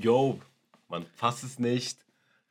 [0.00, 0.40] Yo,
[0.88, 1.98] man fasst es nicht.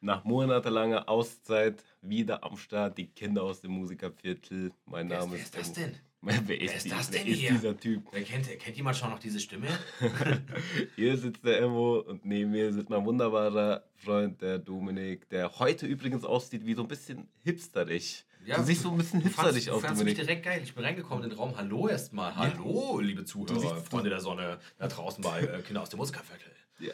[0.01, 4.71] Nach monatelanger Auszeit wieder am Start, die Kinder aus dem Musikerviertel.
[4.85, 5.45] Mein Wer ist, Name wer ist.
[5.45, 5.95] ist das denn?
[6.21, 7.51] Wer ist, Wer ist die- das wer denn ist hier?
[7.51, 8.03] dieser Typ?
[8.11, 9.67] Wer kennt, kennt jemand schon noch diese Stimme?
[10.97, 15.85] Hier sitzt der Emo und neben mir sitzt mein wunderbarer Freund, der Dominik, der heute
[15.87, 18.25] übrigens aussieht wie so ein bisschen hipsterig.
[18.45, 20.17] du siehst so ein bisschen hipsterig aus, Dominik.
[20.17, 20.59] direkt geil.
[20.61, 21.55] Ich bin reingekommen in den Raum.
[21.57, 22.35] Hallo erstmal.
[22.35, 26.51] Hallo, liebe Zuhörer, Freunde der Sonne, da draußen bei äh, Kinder aus dem Musikerviertel.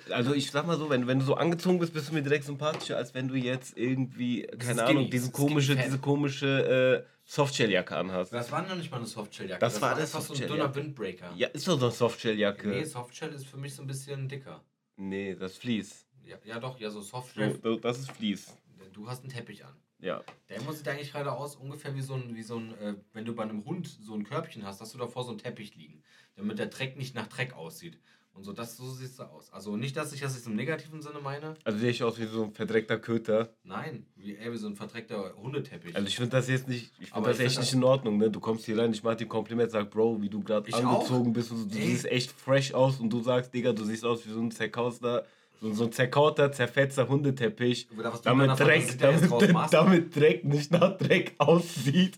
[0.09, 2.45] Also ich sag mal so, wenn, wenn du so angezogen bist, bist du mir direkt
[2.45, 7.95] sympathischer, als wenn du jetzt irgendwie, keine Skinny, Ahnung, diese komische, diese komische äh, Softshelljacke
[7.95, 8.33] anhast.
[8.33, 9.59] Das war noch nicht mal eine Softshelljacke.
[9.59, 10.75] Das war eine einfach so ein dünner ja.
[10.75, 11.33] Windbreaker.
[11.35, 12.67] Ja, ist doch so eine Softshelljacke.
[12.67, 14.63] Nee, Softshell ist für mich so ein bisschen dicker.
[14.95, 16.05] Nee, das ist Vlies.
[16.23, 17.59] Ja, ja doch, ja, so So, Softshell.
[17.61, 18.55] so, das ist Vlies.
[18.93, 19.75] Du hast einen Teppich an.
[19.99, 20.23] Ja.
[20.49, 23.25] Der Emmo sieht eigentlich gerade aus, ungefähr wie so ein, wie so ein äh, wenn
[23.25, 26.03] du bei einem Hund so ein Körbchen hast, hast du davor so einen Teppich liegen,
[26.35, 27.99] damit der Dreck nicht nach Dreck aussieht.
[28.35, 29.49] Und so, das, so siehst du aus.
[29.53, 31.53] Also nicht, dass ich das jetzt im negativen Sinne meine.
[31.63, 33.53] Also sehe ich aus wie so ein verdreckter Köter.
[33.63, 35.95] Nein, wie, ey, wie so ein verdreckter Hundeteppich.
[35.95, 37.77] Also ich finde das jetzt nicht, ich finde Aber das ich echt find nicht das-
[37.77, 38.29] in Ordnung, ne?
[38.29, 41.29] Du kommst hier rein, ich mach dir ein Kompliment, sag, Bro, wie du gerade angezogen
[41.29, 41.33] auch.
[41.33, 41.85] bist und du Ey.
[41.85, 45.25] siehst echt fresh aus und du sagst, Digga, du siehst aus wie so ein zerkauster,
[45.61, 47.87] so, so ein zerkauter, zerfetzter Hundeteppich.
[48.23, 52.17] Damit Dreck, da damit, damit Dreck nicht nach Dreck aussieht.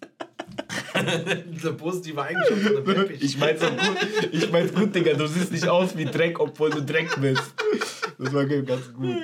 [1.52, 3.22] Diese positive Eigenschaft von dem Teppich.
[3.23, 6.70] Ich mein's auch gut, ich mein's gut, Digga, du siehst nicht aus wie Dreck, obwohl
[6.70, 7.53] du Dreck bist.
[8.17, 9.16] Das war ganz gut.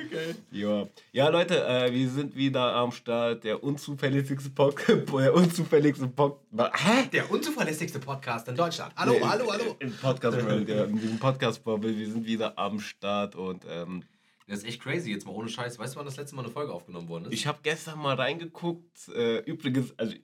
[0.52, 3.42] Ja, ja Leute, äh, wir sind wieder am Start.
[3.42, 5.12] Der unzufälligste Podcast.
[5.18, 6.72] Der unzufälligste Podcast.
[6.84, 7.08] Hä?
[7.12, 8.92] Der unzuverlässigste Podcast in Deutschland.
[8.96, 9.76] Hallo, Nee, hallo, hallo.
[9.80, 11.96] Im Podcast, ja, in diesem Podcast-Bubble.
[11.98, 14.04] Wir sind wieder am Start und ähm,
[14.46, 15.76] Das ist echt crazy, jetzt mal ohne Scheiß.
[15.76, 17.32] Weißt du, wann das letzte Mal eine Folge aufgenommen worden ist?
[17.32, 19.08] ich habe gestern mal reingeguckt.
[19.08, 20.14] Äh, übrigens, also.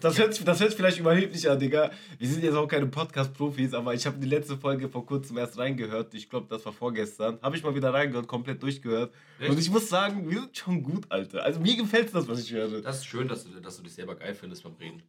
[0.00, 1.90] Das hört, sich- das hört vielleicht überheblich an, Digga.
[2.18, 5.58] Wir sind jetzt auch keine Podcast-Profis, aber ich habe die letzte Folge vor kurzem erst
[5.58, 6.14] reingehört.
[6.14, 7.38] Ich glaube, das war vorgestern.
[7.42, 9.12] Habe ich mal wieder reingehört, komplett durchgehört.
[9.38, 9.50] Echt?
[9.50, 11.42] Und ich muss sagen, wir sind schon gut, Alter.
[11.42, 12.80] Also mir gefällt das, was ich höre.
[12.82, 15.02] Das ist schön, dass du, dass du dich selber geil findest beim Reden.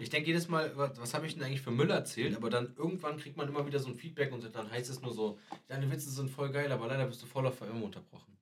[0.00, 2.36] Ich denke jedes Mal, was, was habe ich denn eigentlich für Müll erzählt?
[2.36, 5.12] Aber dann irgendwann kriegt man immer wieder so ein Feedback und dann heißt es nur
[5.12, 5.38] so,
[5.68, 8.35] deine Witze sind voll geil, aber leider bist du voll auf VM unterbrochen.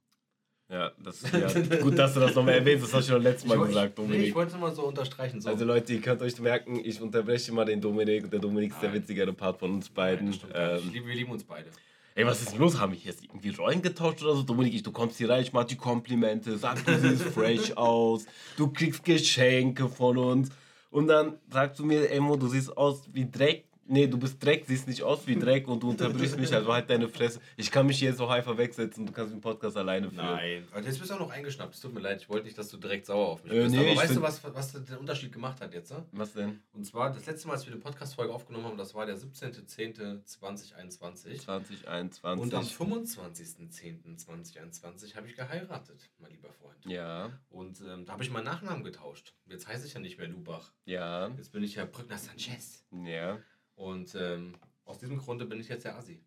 [0.74, 2.84] Ja, das ja, gut, dass du das nochmal erwähnst.
[2.84, 4.28] Das hast du schon letztes Mal ich, gesagt, ich, nee, Dominik.
[4.28, 5.40] ich wollte es mal so unterstreichen.
[5.40, 5.48] So.
[5.48, 8.90] Also Leute, ihr könnt euch merken, ich unterbreche mal den Dominik der Dominik ist der
[8.90, 8.98] Nein.
[8.98, 10.26] witzigere Part von uns Nein, beiden.
[10.30, 10.44] nicht.
[10.52, 11.68] Ähm, liebe, wir lieben uns beide.
[12.16, 12.80] ey, was ist denn los?
[12.80, 14.42] Haben wir jetzt irgendwie Rollen getauscht oder so?
[14.42, 18.26] Dominik, ich, du kommst hier rein, ich mach die Komplimente, sag, du siehst fresh aus,
[18.56, 20.48] du kriegst Geschenke von uns.
[20.90, 23.64] Und dann sagst du mir, Emo, du siehst aus wie Dreck.
[23.86, 26.88] Nee, du bist Dreck, siehst nicht aus wie Dreck und du unterbrichst mich, also halt
[26.88, 27.40] deine Fresse.
[27.56, 30.24] Ich kann mich hier jetzt so einfach wegsetzen, du kannst den Podcast alleine führen.
[30.26, 30.66] Nein.
[30.70, 31.74] Aber jetzt bist du auch noch eingeschnappt.
[31.74, 33.74] Es tut mir leid, ich wollte nicht, dass du direkt sauer auf mich Äh, bist.
[33.74, 35.90] nee, aber weißt du, was, was den Unterschied gemacht hat jetzt?
[35.92, 36.04] Ne?
[36.12, 36.60] Was denn?
[36.72, 41.40] Und zwar, das letzte Mal, als wir eine Podcast-Folge aufgenommen haben, das war der 17.10.2021.
[41.44, 42.42] 2021.
[42.42, 46.76] Und am 25.10.2021 habe ich geheiratet, mein lieber Freund.
[46.86, 49.34] ja, Und ähm, da habe ich meinen Nachnamen getauscht.
[49.46, 50.72] Jetzt heiße ich ja nicht mehr Lubach.
[50.84, 52.84] ja, Jetzt bin ich ja Brückner Sanchez.
[53.04, 53.38] ja.
[53.76, 54.54] Und ähm,
[54.84, 56.20] aus diesem Grunde bin ich jetzt der Assi.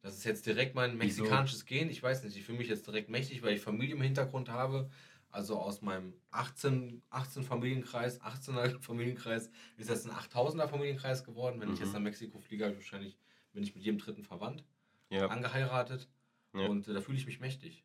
[0.00, 1.22] Das ist jetzt direkt mein Wieso?
[1.22, 1.88] mexikanisches Gen.
[1.88, 4.90] Ich weiß nicht, ich fühle mich jetzt direkt mächtig, weil ich Familie im Hintergrund habe.
[5.30, 11.60] Also aus meinem 18, 18 Familienkreis, 18er Familienkreis ist jetzt ein 8000er Familienkreis geworden.
[11.60, 11.84] Wenn ich Mhm.
[11.86, 13.16] jetzt nach Mexiko fliege, ich wahrscheinlich
[13.52, 14.64] bin ich mit jedem dritten verwandt,
[15.08, 15.26] ja.
[15.28, 16.08] angeheiratet.
[16.54, 16.66] Ja.
[16.66, 17.84] Und äh, da fühle ich mich mächtig.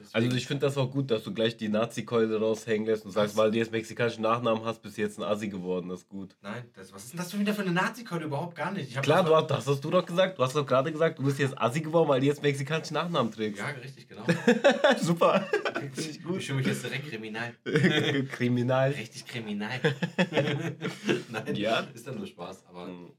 [0.00, 3.10] Also Deswegen- ich finde das auch gut, dass du gleich die Nazi-Keule raushängen lässt und
[3.10, 3.42] sagst, Was?
[3.42, 5.88] weil du jetzt mexikanischen Nachnamen hast, bist du jetzt ein Assi geworden.
[5.88, 6.36] Das ist gut.
[6.42, 8.24] Nein, das, was ist denn das für wieder für eine Nazi-Keule?
[8.26, 8.90] Überhaupt gar nicht.
[8.94, 10.38] Ich Klar, das du hast, das hast du doch gesagt.
[10.38, 13.32] Du hast doch gerade gesagt, du bist jetzt Assi geworden, weil du jetzt mexikanischen Nachnamen
[13.32, 13.58] trägst.
[13.60, 14.22] Ja, richtig, genau.
[15.00, 15.40] Super.
[15.74, 16.42] Finde ich Ich gut.
[16.42, 17.54] fühle mich jetzt direkt kriminal.
[18.32, 18.90] Kriminal.
[18.92, 19.80] Richtig kriminal.
[21.30, 21.80] Nein, Ja.
[21.94, 22.64] ist dann nur Spaß.
[22.68, 23.10] Aber Hm.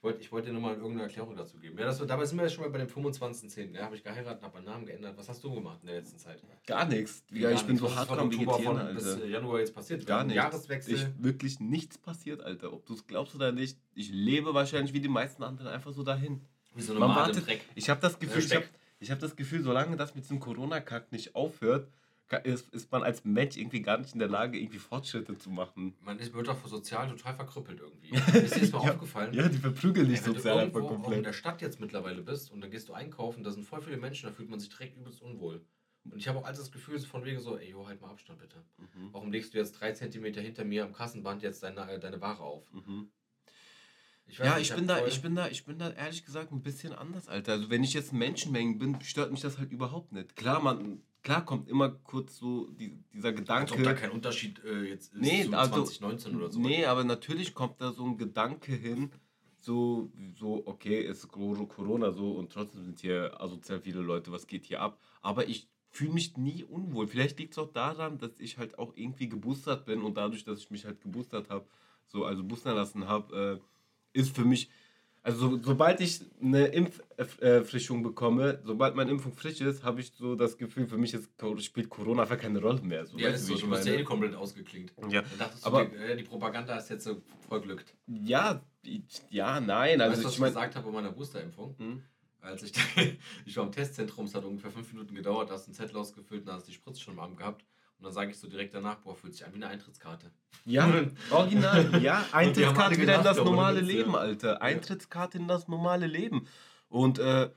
[0.00, 1.76] Ich wollte ich wollte dir nur mal irgendeine Erklärung dazu geben.
[1.78, 3.74] Ja, das, dabei sind wir ja schon mal bei dem 25.10.
[3.74, 5.14] Ja, habe ich geheiratet, habe meinen Namen geändert.
[5.18, 6.42] Was hast du gemacht in der letzten Zeit?
[6.66, 7.22] Gar nichts.
[7.30, 7.86] Ja, gar ich bin nichts.
[7.86, 9.24] so von am bis Alter.
[9.24, 10.06] äh, Januar jetzt passiert.
[10.06, 10.36] Gar nichts.
[10.36, 10.94] Jahreswechsel.
[10.94, 12.72] Ich, wirklich nichts passiert, Alter.
[12.72, 13.78] Ob du es glaubst oder nicht.
[13.94, 16.40] Ich lebe wahrscheinlich wie die meisten anderen einfach so dahin.
[16.74, 17.44] wie so eine Man wartet.
[17.74, 18.56] Ich habe das Gefühl, ich Speck.
[18.56, 18.68] habe
[19.00, 21.88] ich hab das Gefühl, solange das mit diesem Corona-Kack nicht aufhört,
[22.38, 25.96] ist, ist man als Mensch irgendwie gar nicht in der Lage, irgendwie Fortschritte zu machen.
[26.00, 28.10] Man ist, wird doch sozial total verkrüppelt irgendwie.
[28.44, 28.92] Ist dir das mal Ja.
[28.92, 29.34] aufgefallen?
[29.34, 31.26] Ja, die verprügeln dich wenn sozial du einfach irgendwo auch in komplett.
[31.26, 34.26] der Stadt jetzt mittlerweile bist und dann gehst du einkaufen, da sind voll viele Menschen,
[34.28, 35.64] da fühlt man sich direkt übelst unwohl.
[36.04, 38.38] Und ich habe auch alles das Gefühl, von wegen so, ey, jo, halt mal Abstand
[38.38, 38.56] bitte.
[38.78, 39.12] Mhm.
[39.12, 42.40] Warum legst du jetzt drei Zentimeter hinter mir am Kassenband jetzt deine, äh, deine Ware
[42.42, 42.72] auf?
[42.72, 43.10] Mhm.
[44.26, 46.62] weiß Ja, nicht, ich bin da, ich bin da, ich bin da ehrlich gesagt ein
[46.62, 47.52] bisschen anders, Alter.
[47.52, 50.36] Also wenn ich jetzt in Menschenmengen bin, stört mich das halt überhaupt nicht.
[50.36, 53.74] Klar, man, klar kommt immer kurz so die, dieser Als Gedanke.
[53.74, 56.60] ob da kein Unterschied äh, jetzt ist Nee, zu also- 2019 oder so.
[56.60, 59.10] Nee, aber natürlich kommt da so ein Gedanke hin,
[59.60, 64.46] so, so, okay, es ist Corona so und trotzdem sind hier asozial viele Leute, was
[64.46, 64.98] geht hier ab?
[65.20, 67.06] Aber ich fühle mich nie unwohl.
[67.08, 70.60] Vielleicht liegt es auch daran, dass ich halt auch irgendwie geboostert bin und dadurch, dass
[70.60, 71.66] ich mich halt geboostert habe,
[72.06, 73.60] so, also boostern lassen habe,
[74.14, 74.70] äh, ist für mich
[75.22, 80.34] also so, sobald ich eine Impffrischung bekomme, sobald meine Impfung frisch ist, habe ich so
[80.34, 81.28] das Gefühl, für mich ist,
[81.58, 83.04] spielt Corona einfach keine Rolle mehr.
[83.04, 84.92] So, ja, ist so, du bist ja eh komplett ausgeklingt.
[85.10, 85.20] Ja.
[85.20, 87.94] Dann dachtest aber, du, die, die Propaganda ist jetzt so voll glückt.
[88.06, 88.62] Ja,
[89.28, 90.00] ja, nein.
[90.00, 91.74] Also weißt du, was ich, ich mein, gesagt habe bei meiner Boosterimpfung?
[91.78, 92.02] Hm?
[92.40, 92.80] Als ich, da,
[93.44, 95.98] ich war im Testzentrum, es hat ungefähr fünf Minuten gedauert, da hast du einen Zettel
[95.98, 97.66] ausgefüllt und da hast du die Spritze schon im Arm gehabt.
[98.00, 100.30] Und dann sage ich so direkt danach, boah, fühlt sich an wie eine Eintrittskarte.
[100.64, 100.90] Ja,
[101.30, 102.02] original.
[102.02, 104.62] Ja, Eintrittskarte wieder in das normale Leben, Alter.
[104.62, 106.46] Eintrittskarte in das normale Leben.
[106.88, 107.50] Und äh,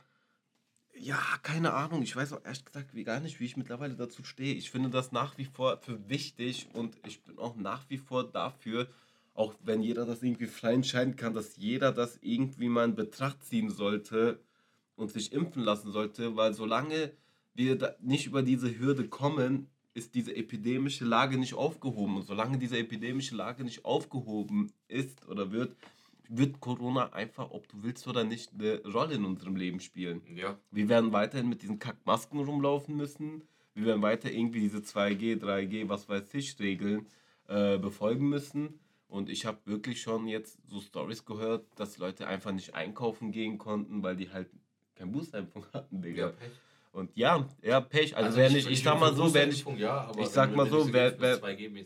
[0.98, 2.02] ja, keine Ahnung.
[2.02, 4.54] Ich weiß auch ehrlich gesagt wie gar nicht, wie ich mittlerweile dazu stehe.
[4.54, 8.30] Ich finde das nach wie vor für wichtig und ich bin auch nach wie vor
[8.30, 8.90] dafür,
[9.34, 13.46] auch wenn jeder das irgendwie frei entscheiden kann, dass jeder das irgendwie mal in Betracht
[13.46, 14.42] ziehen sollte
[14.98, 17.14] und sich impfen lassen sollte, weil solange
[17.54, 22.18] wir nicht über diese Hürde kommen, ist diese epidemische Lage nicht aufgehoben.
[22.18, 25.76] Und solange diese epidemische Lage nicht aufgehoben ist oder wird,
[26.30, 30.22] wird Corona einfach, ob du willst oder nicht, eine Rolle in unserem Leben spielen.
[30.36, 30.58] Ja.
[30.72, 33.44] Wir werden weiterhin mit diesen Kackmasken rumlaufen müssen.
[33.76, 37.08] Wir werden weiter irgendwie diese 2G, 3G, was weiß ich, Regeln
[37.48, 38.80] äh, befolgen müssen.
[39.08, 43.60] Und ich habe wirklich schon jetzt so Stories gehört, dass Leute einfach nicht einkaufen gehen
[43.60, 44.50] konnten, weil die halt
[44.96, 46.28] kein Boosterimpfung hatten, Digga.
[46.28, 46.52] Ja, Pech.
[46.94, 48.16] Und ja, ja, Pech.
[48.16, 50.94] Also, also wer nicht, ich sag mal so, wer nicht, ja, ich sag mal so,
[50.94, 51.40] wer, wer,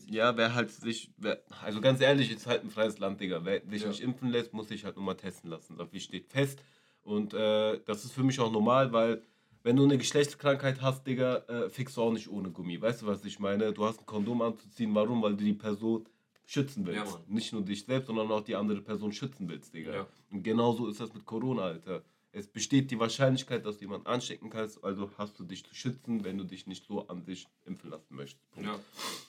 [0.09, 3.39] ja, wer halt sich, wer, also ganz ehrlich, ist halt ein freies Land, Digga.
[3.45, 3.87] Wer sich ja.
[3.87, 5.77] nicht impfen lässt, muss sich halt nur mal testen lassen.
[5.77, 6.61] Das steht fest.
[7.03, 9.21] Und äh, das ist für mich auch normal, weil
[9.63, 12.81] wenn du eine Geschlechtskrankheit hast, Digga, äh, fixst du auch nicht ohne Gummi.
[12.81, 13.71] Weißt du, was ich meine?
[13.71, 14.93] Du hast ein Kondom anzuziehen.
[14.93, 15.21] Warum?
[15.21, 16.05] Weil du die Person
[16.45, 17.13] schützen willst.
[17.13, 19.93] Ja, nicht nur dich selbst, sondern auch die andere Person schützen willst, Digga.
[19.93, 20.07] Ja.
[20.31, 22.03] Und genauso ist das mit Corona, Alter
[22.37, 26.23] es besteht die Wahrscheinlichkeit, dass du jemanden anstecken kannst, also hast du dich zu schützen,
[26.23, 28.45] wenn du dich nicht so an dich impfen lassen möchtest.
[28.55, 28.79] Ja.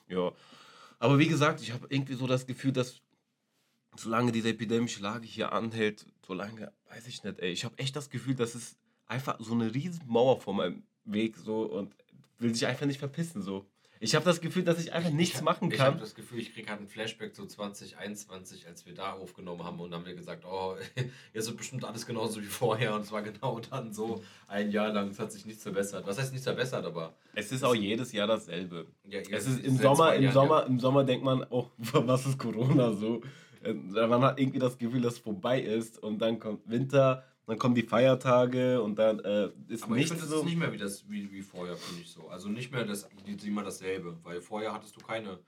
[0.08, 0.32] ja.
[0.99, 3.00] Aber wie gesagt, ich habe irgendwie so das Gefühl, dass
[3.96, 8.10] solange diese epidemische Lage hier anhält, solange, weiß ich nicht, ey, ich habe echt das
[8.10, 8.76] Gefühl, dass es
[9.06, 11.94] einfach so eine riesen Mauer vor meinem Weg so und
[12.38, 13.66] will sich einfach nicht verpissen so.
[14.00, 15.77] Ich habe das Gefühl, dass ich einfach nichts ich, machen kann.
[15.77, 19.65] Ich habe das Gefühl, ich kriege halt einen Flashback zu 2021, als wir da aufgenommen
[19.65, 20.77] haben und dann haben wir gesagt, oh,
[21.35, 24.93] jetzt wird bestimmt alles genauso wie vorher und es war genau dann so ein Jahr
[24.93, 25.09] lang.
[25.09, 26.06] Es hat sich nichts verbessert.
[26.06, 27.15] Was heißt nichts verbessert, aber.
[27.35, 28.87] Es ist auch jedes Jahr dasselbe.
[29.09, 32.93] Ja, es ist im Sommer, im Sommer, im Sommer denkt man, oh, was ist Corona
[32.93, 33.21] so?
[33.62, 37.59] Äh, man hat irgendwie das Gefühl, dass es vorbei ist und dann kommt Winter dann
[37.59, 40.39] kommen die Feiertage und dann äh, ist Aber nichts ich finde, das so.
[40.41, 42.29] ist nicht mehr wie, das, wie, wie vorher, finde ich so.
[42.29, 43.09] Also nicht mehr das,
[43.43, 45.39] immer dasselbe, weil vorher hattest du keine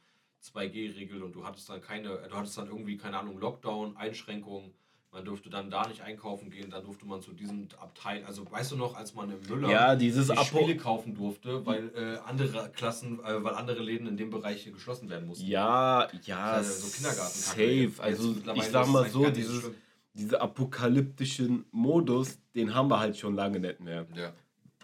[0.43, 4.73] 2G-Regel und du hattest dann keine, du hattest dann irgendwie, keine Ahnung, Lockdown, Einschränkungen.
[5.13, 8.73] Man durfte dann da nicht einkaufen gehen, dann durfte man zu diesem Abteil, also weißt
[8.73, 12.71] du noch, als man im Müller ja, dieses die Spiele kaufen durfte, weil äh, andere
[12.71, 15.47] Klassen, äh, weil andere Läden in dem Bereich geschlossen werden mussten.
[15.47, 17.39] Ja, ja, so Kindergarten.
[17.39, 19.75] Safe, also ich sag mal so, dieses, schlimm
[20.13, 24.07] diese apokalyptischen Modus, den haben wir halt schon lange nicht mehr.
[24.15, 24.33] Ja.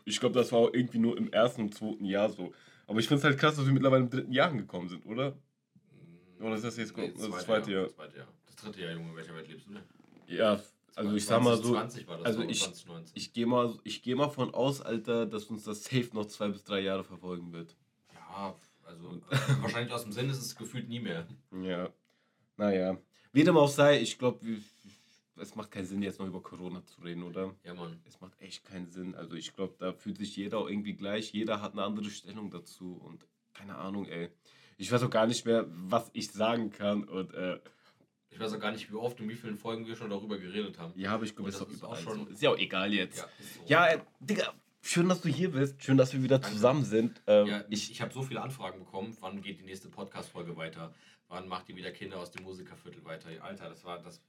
[0.04, 2.52] Ich glaube, das war auch irgendwie nur im ersten und zweiten Jahr so.
[2.86, 5.32] Aber ich finde es halt krass, dass wir mittlerweile im dritten Jahr angekommen sind, oder?
[5.32, 7.84] Mm, oder ist das jetzt nee, das, das zweite Jahr?
[7.84, 8.28] Das zweite Jahr.
[8.46, 9.82] Das dritte Jahr, Junge, in welcher Welt lebst du denn?
[10.28, 10.60] Ja,
[10.96, 12.70] also ich sag mal so, 20 war das also ich,
[13.12, 16.64] ich gehe mal, geh mal von aus, Alter, dass uns das safe noch zwei bis
[16.64, 17.76] drei Jahre verfolgen wird.
[18.14, 19.20] Ja, also
[19.60, 21.26] wahrscheinlich aus dem Sinn ist es gefühlt nie mehr.
[21.62, 21.90] Ja,
[22.56, 22.96] naja.
[23.32, 24.40] Wie dem auch sei, ich glaube,
[25.36, 27.54] es macht keinen Sinn, jetzt noch über Corona zu reden, oder?
[27.64, 28.00] Ja, Mann.
[28.06, 29.14] Es macht echt keinen Sinn.
[29.14, 31.32] Also ich glaube, da fühlt sich jeder auch irgendwie gleich.
[31.32, 34.30] Jeder hat eine andere Stellung dazu und keine Ahnung, ey.
[34.78, 37.58] Ich weiß auch gar nicht mehr, was ich sagen kann und äh,
[38.36, 40.78] ich weiß auch gar nicht, wie oft und wie vielen Folgen wir schon darüber geredet
[40.78, 40.92] haben.
[40.94, 42.26] Ja, aber ich glaube, das ist auch schon.
[42.28, 43.18] Ist ja auch egal jetzt.
[43.18, 43.60] Ja, so.
[43.66, 44.52] ja äh, Digga,
[44.82, 45.82] schön, dass du hier bist.
[45.82, 46.54] Schön, dass wir wieder Danke.
[46.54, 47.22] zusammen sind.
[47.26, 49.16] Ähm, ja, ich ich habe so viele Anfragen bekommen.
[49.20, 50.94] Wann geht die nächste Podcast-Folge weiter?
[51.28, 53.30] Wann macht ihr wieder Kinder aus dem Musikerviertel weiter?
[53.42, 54.20] Alter, das war das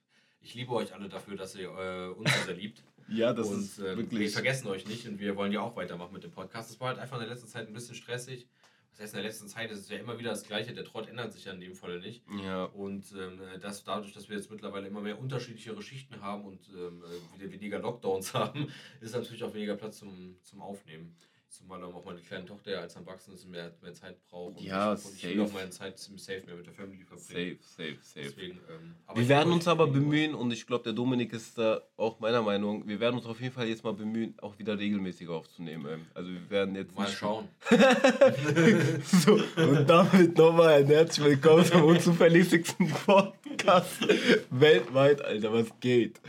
[0.48, 2.82] ich liebe euch alle dafür, dass ihr äh, uns sehr liebt.
[3.10, 4.20] ja, das und, ist ähm, wirklich.
[4.20, 6.72] Wir vergessen euch nicht und wir wollen ja auch weitermachen mit dem Podcast.
[6.72, 8.48] Es war halt einfach in der letzten Zeit ein bisschen stressig.
[8.92, 10.74] Das heißt, in der letzten Zeit ist es ja immer wieder das Gleiche.
[10.74, 12.24] Der Trott ändert sich ja in dem Fall nicht.
[12.44, 12.64] Ja.
[12.64, 17.04] Und ähm, das dadurch, dass wir jetzt mittlerweile immer mehr unterschiedlichere Schichten haben und ähm,
[17.38, 21.14] wieder weniger Lockdowns haben, ist natürlich auch weniger Platz zum, zum Aufnehmen.
[21.50, 24.58] Zumal auch meine kleine Tochter ja als erwachsen ist und mehr, mehr Zeit braucht.
[24.58, 25.50] Und Ja, ich, und ich will safe.
[25.50, 27.58] auch meine Zeit ziemlich safe mehr mit der Family verbringen.
[27.58, 28.26] Safe, safe, safe.
[28.36, 32.20] Deswegen, ähm, Wir werden uns aber bemühen und ich glaube, der Dominik ist da auch
[32.20, 32.86] meiner Meinung.
[32.88, 36.06] Wir werden uns auf jeden Fall jetzt mal bemühen, auch wieder regelmäßiger aufzunehmen.
[36.14, 37.48] Also wir werden jetzt Mal schauen.
[39.06, 44.02] so, und damit nochmal ein herzlich willkommen zum unzuverlässigsten Podcast
[44.50, 46.20] weltweit, Alter, was geht?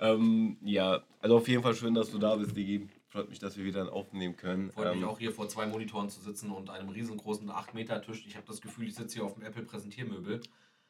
[0.00, 2.88] Ähm, ja, also auf jeden Fall schön, dass du da bist, Digi.
[3.14, 4.72] Freut mich, dass wir wieder aufnehmen können.
[4.72, 8.24] Freut mich Ähm, auch hier vor zwei Monitoren zu sitzen und einem riesengroßen 8-Meter-Tisch.
[8.26, 10.40] Ich habe das Gefühl, ich sitze hier auf dem Apple-Präsentiermöbel.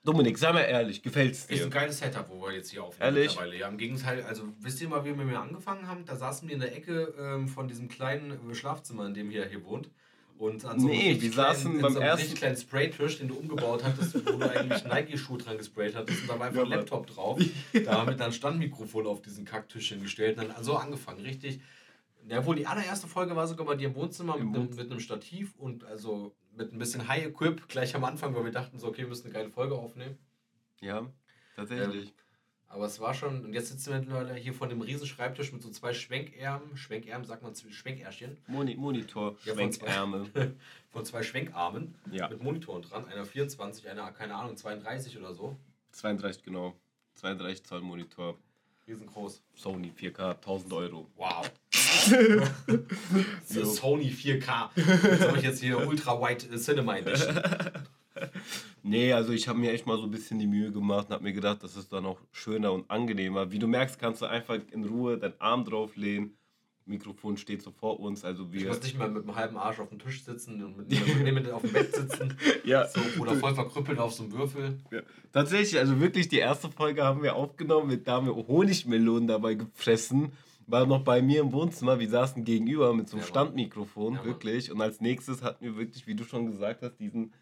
[0.05, 1.69] Dominik, sei mal ehrlich, gefällt's Ist ein dir?
[1.69, 3.27] geiles Setup, wo wir jetzt hier aufnehmen Ehrlich?
[3.33, 3.59] mittlerweile.
[3.59, 6.07] Ja, im Gegenteil, also wisst ihr mal, wie wir mit mir angefangen haben?
[6.07, 9.45] Da saßen wir in der Ecke ähm, von diesem kleinen äh, Schlafzimmer, in dem hier,
[9.45, 9.91] hier wohnt.
[10.39, 12.39] Und an so einem Nee, richtig wir saßen kleinen, in beim so einem ersten- richtig
[12.41, 16.39] kleinen Spraytisch, den du umgebaut hattest, wo du eigentlich Nike-Schuh dran gesprayt hattest und da
[16.39, 16.71] war einfach ein.
[16.71, 17.39] Laptop drauf.
[17.85, 21.61] Da haben wir dann ein Standmikrofon auf diesen Kacktischchen gestellt und dann so angefangen, richtig.
[22.29, 24.91] Ja, wohl die allererste Folge war sogar bei dir im Wohnzimmer Im mit, einem, mit
[24.91, 28.87] einem Stativ und also mit ein bisschen High-Equip gleich am Anfang, weil wir dachten so,
[28.89, 30.17] okay, wir müssen eine geile Folge aufnehmen.
[30.81, 31.07] Ja,
[31.57, 32.15] tatsächlich.
[32.69, 35.63] Aber es war schon, und jetzt sitzen wir mittlerweile hier vor dem riesen Schreibtisch mit
[35.63, 40.31] so zwei Schwenkärmen, Schwenkärmen sagt man Schwenkärschchen, Moni Monitor, Ja, von zwei- Schwenkärme.
[40.91, 45.57] von zwei Schwenkarmen Ja, mit Monitoren dran, einer 24, einer, keine Ahnung, 32 oder so.
[45.93, 46.75] 32 genau.
[47.15, 48.39] 32 Zoll Monitor.
[48.87, 49.43] Riesengroß.
[49.55, 51.11] Sony 4K, 1000 Euro.
[51.17, 51.51] Wow.
[53.47, 54.71] Sony 4K.
[54.77, 57.41] Jetzt habe ich jetzt hier Ultra Wide Cinema Edition.
[58.87, 61.25] Nee, also ich habe mir echt mal so ein bisschen die Mühe gemacht und habe
[61.25, 63.51] mir gedacht, das ist dann auch schöner und angenehmer.
[63.51, 66.37] Wie du merkst, kannst du einfach in Ruhe deinen Arm drauflehnen.
[66.87, 68.69] Mikrofon steht so vor uns, also Ich wir.
[68.69, 70.91] muss nicht mal mit dem halben Arsch auf dem Tisch sitzen und mit,
[71.25, 72.37] mit, mit auf dem Bett sitzen.
[72.65, 74.79] Ja, So, oder voll verkrüppelt auf so einem Würfel.
[74.91, 75.01] ja.
[75.33, 79.55] Tatsächlich, also wirklich, die erste Folge haben wir aufgenommen, mit, da haben wir Honigmelonen dabei
[79.55, 80.33] gefressen.
[80.67, 83.29] War noch bei mir im Wohnzimmer, wir saßen gegenüber mit so einem Ja.
[83.29, 84.71] Standmikrofon, Ja, wirklich.
[84.73, 87.33] Und als nächstes hatten wir wirklich, wie du schon gesagt hast, diesen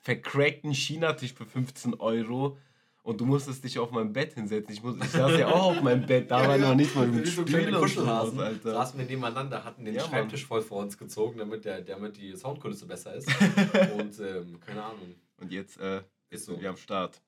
[0.00, 2.58] vercrackten China-Tisch für 15 Euro.
[3.04, 4.72] Und du musstest dich auf mein Bett hinsetzen.
[4.72, 7.26] Ich, muss, ich saß ja auch auf meinem Bett, da war noch nicht mal mit
[7.26, 8.30] so Spiel und Kuschelhasen.
[8.32, 8.72] sowas, Alter.
[8.72, 10.10] Saßen wir nebeneinander, hatten den Ja, Mann.
[10.10, 13.28] Schreibtisch voll vor uns gezogen, damit, der, damit die Soundkulisse besser ist.
[13.98, 15.14] Und ähm, keine Ahnung.
[15.38, 16.60] Und jetzt äh, Ist sind so.
[16.62, 17.20] wir am Start.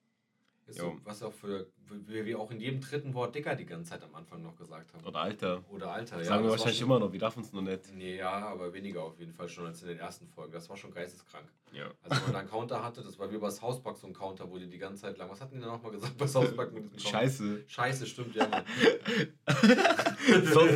[0.68, 1.68] Ist so, was auch für,
[2.08, 4.92] wie wir auch in jedem dritten Wort Dicker die ganze Zeit am Anfang noch gesagt
[4.92, 5.04] haben.
[5.06, 5.62] Oder Alter.
[5.70, 6.24] Oder Alter, ja.
[6.24, 7.94] Sagen wir das wahrscheinlich schon- immer noch, wir raffen es noch nicht.
[7.94, 10.52] Nee, ja, aber weniger auf jeden Fall schon als in den ersten Folgen.
[10.52, 11.46] Das war schon geisteskrank.
[11.72, 11.84] Ja.
[12.02, 14.12] Also wenn man da einen Counter hatte, das war wie bei South Park so ein
[14.12, 16.72] Counter, wo die die ganze Zeit lang, was hatten die da nochmal gesagt bei Park
[16.72, 17.10] mit diesem?
[17.10, 17.62] Scheiße.
[17.68, 18.46] Scheiße, stimmt, ja,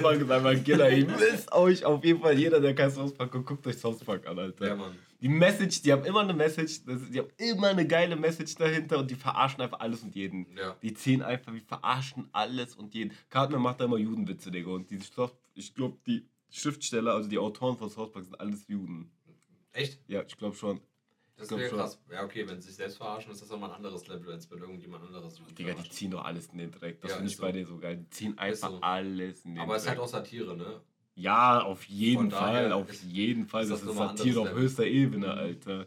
[0.02, 0.88] Park ist einfach ein Killer.
[0.90, 4.38] Ihr müsst euch auf jeden Fall, jeder, der kein Park guckt, guckt euch Park an,
[4.38, 4.68] Alter.
[4.68, 4.96] Ja, Mann.
[5.20, 9.10] Die Message, die haben immer eine Message, die haben immer eine geile Message dahinter und
[9.10, 10.46] die verarschen einfach alles und jeden.
[10.56, 10.76] Ja.
[10.82, 13.12] Die ziehen einfach, wir verarschen alles und jeden.
[13.28, 14.70] Cartman macht da immer Judenwitze, Digga.
[14.70, 14.98] Und die,
[15.54, 19.10] ich glaube, die Schriftsteller, also die Autoren von South Park sind alles Juden.
[19.72, 20.00] Echt?
[20.08, 20.80] Ja, ich glaube schon.
[21.36, 21.78] Das wäre schon.
[21.78, 21.98] krass.
[22.10, 24.58] Ja, okay, wenn sie sich selbst verarschen, ist das nochmal ein anderes Level, als wenn
[24.58, 27.00] irgendjemand anderes Digga, die ziehen doch alles in den Dreck.
[27.00, 27.52] Das Ja, finde ich ist bei so.
[27.52, 27.96] denen so geil.
[27.98, 28.80] Die ziehen einfach so.
[28.80, 29.98] alles in den Aber es ist Dreck.
[29.98, 30.80] halt auch Satire, ne?
[31.20, 33.62] Ja, auf jeden Fall, auf ist- jeden Fall.
[33.64, 35.32] ist Das, das ist Satire auf höchster Ebene, Mhm.
[35.32, 35.86] Alter.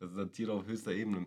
[0.00, 1.26] Das ist Satire auf höchster Ebene.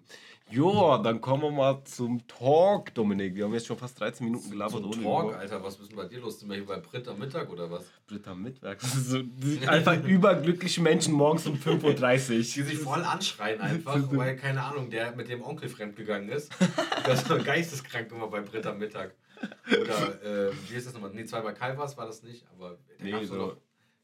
[0.50, 3.36] Joa, dann kommen wir mal zum Talk, Dominik.
[3.36, 5.89] Wir haben jetzt schon fast 13 Minuten gelabert Zum ohne Talk, überhaupt- Alter, was ist
[5.89, 6.39] denn bei dir los?
[6.39, 7.86] Sind wir hier bei Brit am Mittag oder was?
[8.08, 8.79] Britta Mittwerk.
[8.82, 9.20] Das ist so,
[9.67, 15.15] einfach überglückliche Menschen morgens um 5.30 Die sich voll anschreien einfach, weil, keine Ahnung, der
[15.15, 16.51] mit dem Onkel fremdgegangen ist.
[17.06, 19.15] Das war geisteskrank immer bei Brit am Mittag.
[19.82, 21.12] Oder, äh, wie ist das nochmal?
[21.13, 23.58] Nee, zweimal Calvas war das nicht, aber der Nee, so- doch noch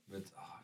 [0.07, 0.59] mit, ah,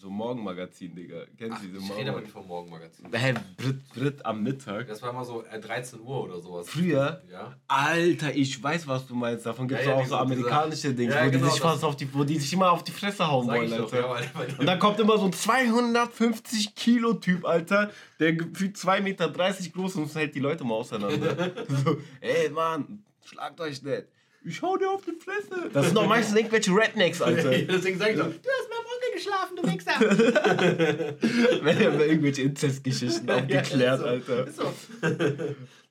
[0.00, 1.22] So Morgenmagazin, Digga.
[1.50, 2.32] Ach, du diese ich rede aber nicht Morgenmagazin?
[2.32, 3.06] vom Morgenmagazin.
[3.12, 4.86] Hä, Brit, Brit am Mittag?
[4.86, 6.68] Das war immer so äh, 13 Uhr oder sowas.
[6.68, 7.20] Früher?
[7.28, 7.56] Ja.
[7.66, 9.44] Alter, ich weiß, was du meinst.
[9.44, 11.82] Davon gibt es Ja, ja, auch so amerikanische Dinge, Ja, wo, genau, die sich fast
[11.82, 14.30] auf die, wo die sich immer auf die Fresse hauen wollen, doch, Alter.
[14.34, 19.28] weil Und dann kommt immer so ein 250 Kilo Typ, Alter, der gefühlt 2,30 Meter
[19.28, 21.34] groß ist und hält die Leute mal auseinander.
[21.84, 24.04] so, ey Mann, schlagt euch nicht.
[24.44, 25.68] Ich hau dir auf die Fresse.
[25.72, 27.50] Das sind doch meistens irgendwelche Rednecks, Alter.
[27.50, 30.00] Deswegen sag ich doch, du hast mit dem Onkel geschlafen, du Wichser.
[31.64, 34.46] Wenn er irgendwelche Inzestgeschichten aufgeklärt, Ja, Alter.
[34.46, 34.72] Ist so.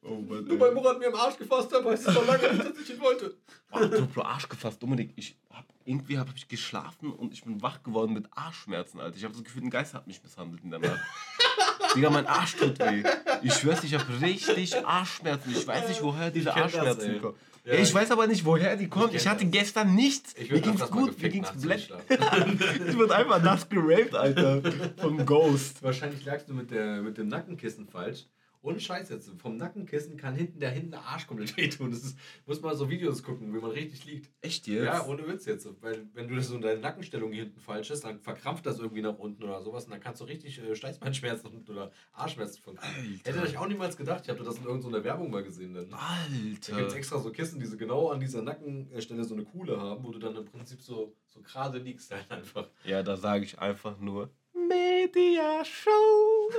[0.03, 2.69] Oh Mann, Du bei Murat mir im Arsch gefasst hast, weißt du schon lange nicht,
[2.69, 3.35] dass ich ihn wollte.
[3.69, 8.13] Apropos Arsch gefasst, Dominik, ich hab, irgendwie habe ich geschlafen und ich bin wach geworden
[8.13, 9.15] mit Arschschmerzen, Alter.
[9.17, 10.99] Ich habe das Gefühl, ein Geist hat mich misshandelt in der Nacht.
[11.95, 13.03] Digga, mein Arsch tut weh.
[13.43, 15.51] Ich schwör's, ich habe richtig Arschschmerzen.
[15.51, 17.19] Ich weiß nicht, woher diese das, Arschschmerzen ey.
[17.19, 17.35] kommen.
[17.63, 19.07] Ja, ich ich- weiß aber nicht, woher die kommen.
[19.07, 19.51] kenn Ich, hatte das.
[19.51, 20.33] gestern nichts.
[20.37, 21.49] Ich Mir ging's gut, mir ging's
[21.83, 22.01] Schlaf.
[22.87, 24.61] Ich wurde einfach nass geraped, Alter.
[24.97, 25.81] Vom Ghost.
[25.83, 28.25] Wahrscheinlich lagst du mit, der, mit dem Nackenkissen falsch
[28.67, 29.31] Ohne Scheiß jetzt.
[29.39, 31.89] Vom Nackenkissen kann hinten der hinten der Arsch komplett wehtun.
[31.91, 34.29] Das ist, muss mal so Videos gucken, wie man richtig liegt.
[34.41, 34.83] Echt jetzt?
[34.83, 35.67] Ja, ohne Witz jetzt.
[35.81, 38.79] Weil wenn du das so in deiner Nackenstellung hier hinten falsch ist, dann verkrampft das
[38.79, 42.75] irgendwie nach unten oder sowas und dann kannst du richtig äh, Steißbeinschmerzen oder Arschschmerzen von
[42.75, 43.21] kriegen.
[43.23, 44.23] Hätte ich auch niemals gedacht.
[44.25, 45.73] Ich habe das in irgendeiner Werbung mal gesehen.
[45.73, 45.89] Dann.
[45.89, 45.97] Da
[46.29, 46.95] gibt es Alter.
[46.95, 50.19] extra so Kissen, die so genau an dieser Nackenstelle so eine Kuhle haben, wo du
[50.19, 52.69] dann im Prinzip so, so gerade liegst halt einfach.
[52.83, 54.29] Ja, da sage ich einfach nur
[54.67, 56.49] Media Show.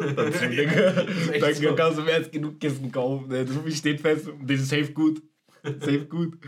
[0.50, 0.92] Digga.
[1.40, 1.74] Dann so.
[1.74, 3.28] kannst du mehr als genug Kissen kaufen.
[3.28, 3.44] ne?
[3.44, 4.28] Das steht fest.
[4.42, 5.22] Das ist safe gut.
[5.62, 6.38] Safe gut.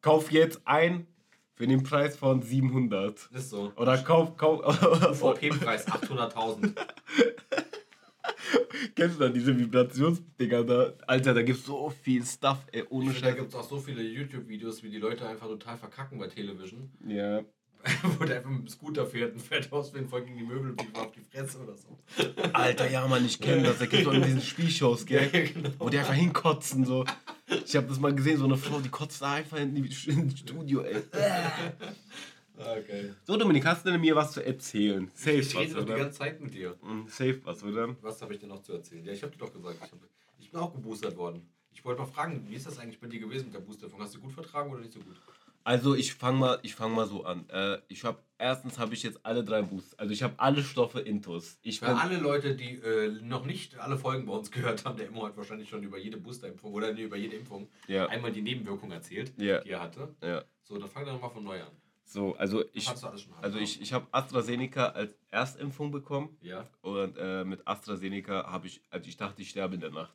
[0.00, 1.06] Kauf jetzt ein
[1.54, 3.28] für den Preis von 700.
[3.32, 3.72] Ist so.
[3.76, 4.60] Oder kauf, kauf.
[5.14, 5.34] So.
[5.34, 6.74] VP-Preis 800.000.
[8.94, 10.94] Kennst du dann diese Vibrationsdinger da?
[11.06, 13.36] Alter, da gibt's so viel Stuff, ey, ohne da Scheiß.
[13.36, 16.90] gibt es auch so viele YouTube-Videos, wie die Leute einfach total verkacken bei Television.
[17.06, 17.42] Ja.
[18.18, 20.72] Wo der einfach mit dem Scooter fährt und fährt aus, wenn voll gegen die Möbel
[20.72, 21.98] und auf die Fresse oder so.
[22.52, 23.78] Alter, ja, Mann, ich kenne das.
[23.78, 25.30] Da gibt's doch in diesen Spielshows, gell?
[25.32, 25.70] Ja, genau.
[25.78, 27.04] Wo die einfach hinkotzen, so.
[27.64, 30.82] Ich habe das mal gesehen, so eine Frau, die kotzt da einfach in ins Studio,
[30.82, 31.02] ey.
[32.62, 33.16] Ah, geil.
[33.24, 35.10] So, Dominik, hast du denn mir was zu erzählen?
[35.14, 36.76] Safe Ich was, rede doch die ganze Zeit mit dir.
[36.82, 37.96] Mm, Safe was, oder?
[38.02, 39.02] Was habe ich denn noch zu erzählen?
[39.02, 39.98] Ja, ich habe dir doch gesagt, ich, hab,
[40.38, 41.48] ich bin auch geboostert worden.
[41.72, 43.98] Ich wollte mal fragen, wie ist das eigentlich bei dir gewesen mit der Boosterung?
[44.02, 45.16] Hast du gut vertragen oder nicht so gut?
[45.64, 47.48] Also ich fange mal, ich fang mal so an.
[47.50, 49.98] Äh, ich habe erstens habe ich jetzt alle drei Boosts.
[49.98, 51.58] Also ich habe alle Stoffe intus.
[51.62, 54.96] Ich Für bin, alle Leute, die äh, noch nicht alle Folgen bei uns gehört haben,
[54.96, 58.06] der Immo hat wahrscheinlich schon über jede Boosterimpfung oder über jede Impfung Ja.
[58.06, 59.60] einmal die Nebenwirkung erzählt, Ja.
[59.60, 60.14] die er hatte.
[60.22, 60.42] ja.
[60.62, 61.72] So, dann fang doch mal von neu an.
[62.04, 62.88] So, also ich,
[63.40, 66.64] also ich, ich habe AstraZeneca als Erstimpfung bekommen Ja.
[66.80, 70.12] und äh, mit AstraZeneca habe ich, also ich dachte, ich sterbe in der Nacht.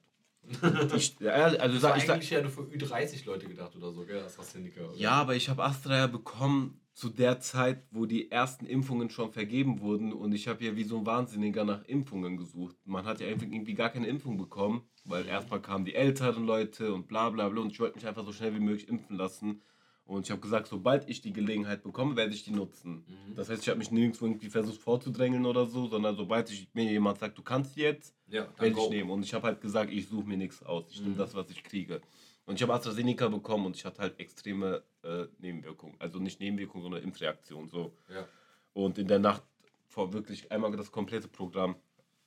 [0.96, 4.06] Ich, ja, also sag, ich sag, eigentlich ja nur für Ü30 Leute gedacht oder so,
[4.06, 4.22] gell?
[4.24, 4.82] AstraZeneca.
[4.82, 4.98] Oder?
[4.98, 9.32] Ja, aber ich habe Astra ja bekommen zu der Zeit, wo die ersten Impfungen schon
[9.32, 12.78] vergeben wurden und ich habe ja wie so ein Wahnsinniger nach Impfungen gesucht.
[12.86, 16.94] Man hat ja einfach irgendwie gar keine Impfung bekommen, weil erstmal kamen die älteren Leute
[16.94, 19.62] und bla bla bla und ich wollte mich einfach so schnell wie möglich impfen lassen.
[20.06, 23.04] Und ich habe gesagt, sobald ich die Gelegenheit bekomme, werde ich die nutzen.
[23.36, 26.84] Das heißt, ich habe mich nirgendwo irgendwie versucht vorzudrängeln oder so, sondern sobald ich, mir
[26.84, 29.10] jemand sagt, du kannst jetzt, Ja, werde ich nehmen.
[29.12, 30.86] Und ich habe halt gesagt, ich suche mir nichts aus.
[30.90, 32.02] Ich nehme das, was ich kriege.
[32.46, 35.96] Und ich habe AstraZeneca bekommen und ich hatte halt extreme äh, Nebenwirkungen.
[36.00, 37.70] Also nicht Nebenwirkungen, sondern Impfreaktionen.
[37.70, 37.96] So.
[38.10, 38.28] Ja.
[38.74, 39.44] Und in der Nacht
[39.88, 41.76] vor wirklich einmal das komplette Programm.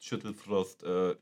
[0.00, 1.16] Schüttelfrost, äh,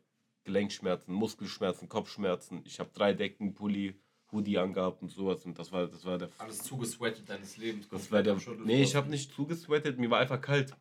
[0.44, 2.62] Gelenkschmerzen, Muskelschmerzen, Kopfschmerzen.
[2.64, 3.98] Ich habe drei Decken, Pulli,
[4.32, 5.44] Hoodie angehabt und sowas.
[5.44, 6.30] Und das war, das war der.
[6.38, 7.88] Alles zugesweatet deines Lebens.
[7.88, 10.74] Das war der nee, ich habe nicht zugesweatet, mir war einfach kalt.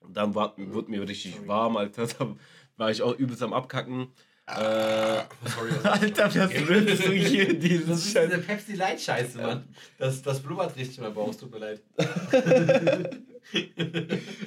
[0.00, 1.48] Und dann war, wurde mir richtig Sorry.
[1.48, 2.06] warm, Alter.
[2.18, 2.36] Da
[2.76, 4.08] war ich auch übelst am Abkacken.
[4.46, 6.36] Äh, Sorry, Alter, was
[6.68, 8.28] rührst du hier Das dieses ist Scheiß?
[8.28, 9.68] diese Pepsi Light Scheiße, Mann.
[9.96, 11.82] Das, das blubbert richtig in meinem Bauch, tut mir leid.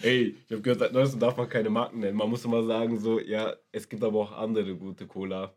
[0.04, 2.18] Ey, ich habe gehört, seit neuestem darf man keine Marken nennen.
[2.18, 5.54] Man muss immer sagen, so, ja, es gibt aber auch andere gute Cola.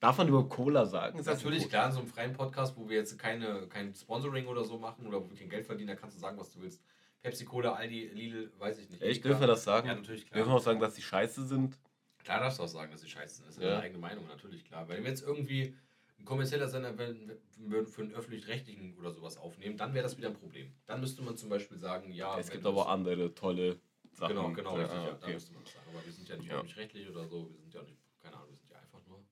[0.00, 1.18] Darf man überhaupt Cola sagen?
[1.18, 4.64] Ist natürlich klar, in so einem freien Podcast, wo wir jetzt keine, kein Sponsoring oder
[4.64, 6.82] so machen oder wo wir kein Geld verdienen, da kannst du sagen, was du willst.
[7.24, 9.02] Pepsi, Cola, Aldi, Lidl, weiß ich nicht.
[9.02, 9.24] Echt?
[9.24, 9.88] Dürfen wir das sagen?
[9.88, 10.36] Ja, natürlich, klar.
[10.36, 11.78] Dürfen wir auch sagen, dass die scheiße sind?
[12.22, 13.46] Klar darfst du auch sagen, dass sie scheiße sind.
[13.48, 13.70] Das ist Ja.
[13.70, 14.86] deine eigene Meinung, natürlich, klar.
[14.86, 15.74] Weil wenn jetzt irgendwie
[16.18, 20.70] ein kommerzieller Sender für einen öffentlich-rechtlichen oder sowas aufnehmen, dann wäre das wieder ein Problem.
[20.84, 22.38] Dann müsste man zum Beispiel sagen, ja...
[22.38, 23.80] es gibt aber andere tolle
[24.12, 24.36] Sachen.
[24.36, 25.32] Genau, genau, Ja, richtig, ja, da okay.
[25.32, 25.86] müsste man das sagen.
[25.94, 26.54] Aber wir sind ja nicht Ja.
[26.56, 29.24] öffentlich-rechtlich oder so, wir sind ja nicht, keine Ahnung, wir sind ja einfach nur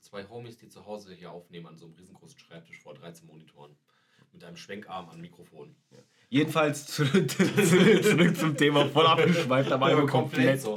[0.00, 3.76] zwei Homies, die zu Hause hier aufnehmen an so einem riesengroßen Schreibtisch vor 13 Monitoren.
[4.32, 5.76] Mit einem Schwenkarm an Mikrofon.
[6.34, 10.60] Jedenfalls zurück, zurück, zum Thema voll abgeschweift, aber Ja, immer komplett.
[10.60, 10.76] so.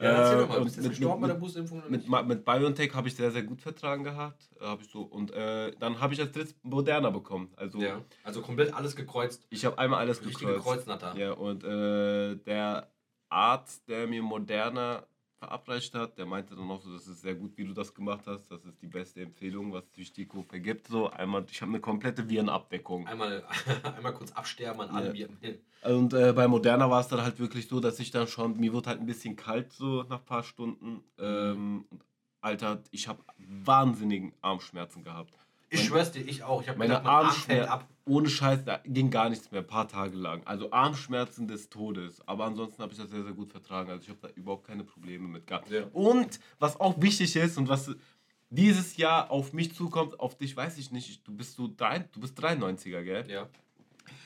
[0.00, 2.92] Ja, erzähl doch mal, Äh, bist jetzt gestorben bei mit- der Boosterimpfung Mit, mit BioNTech
[2.94, 4.48] habe ich sehr, sehr gut vertragen gehabt.
[4.60, 5.02] Äh, Hab ich so.
[5.02, 7.50] Und äh, dann habe ich als drittes Moderna bekommen.
[7.56, 9.46] Also Ja, also komplett alles gekreuzt.
[9.50, 10.86] ich habe einmal alles Richtige gekreuzt.
[10.86, 11.14] Kreuznatter.
[11.18, 12.88] Ja, und äh, der
[13.28, 15.04] Arzt, der mir Moderna
[15.38, 18.26] verabreicht hat, der meinte dann auch so, das ist sehr gut, wie du das gemacht
[18.26, 18.50] hast.
[18.50, 20.88] Das ist die beste Empfehlung, was die STIKO vergibt.
[20.88, 23.06] So einmal, ich habe eine komplette Virenabdeckung.
[23.06, 23.44] Einmal,
[23.96, 25.14] einmal kurz absterben an allem.
[25.14, 25.26] Ja.
[25.40, 25.58] hier.
[25.82, 28.72] Und äh, bei Moderna war es dann halt wirklich so, dass ich dann schon, mir
[28.72, 31.04] wurde halt ein bisschen kalt so nach ein paar Stunden.
[31.18, 32.04] Ähm, und
[32.40, 35.34] Alter, ich habe wahnsinnigen Armschmerzen gehabt.
[35.74, 36.62] Ich schwör's dir, ich auch.
[36.62, 37.88] Ich habe Meine gedacht, Arm fällt ab.
[38.06, 40.42] ohne Scheiß, da ging gar nichts mehr, ein paar Tage lang.
[40.46, 42.26] Also Armschmerzen des Todes.
[42.26, 43.90] Aber ansonsten habe ich das sehr, sehr gut vertragen.
[43.90, 45.70] Also ich habe da überhaupt keine Probleme mit gehabt.
[45.70, 45.84] Ja.
[45.92, 47.94] Und was auch wichtig ist und was
[48.50, 52.20] dieses Jahr auf mich zukommt, auf dich weiß ich nicht, du bist so drei, du
[52.20, 53.28] bist 93er, gell?
[53.30, 53.48] Ja,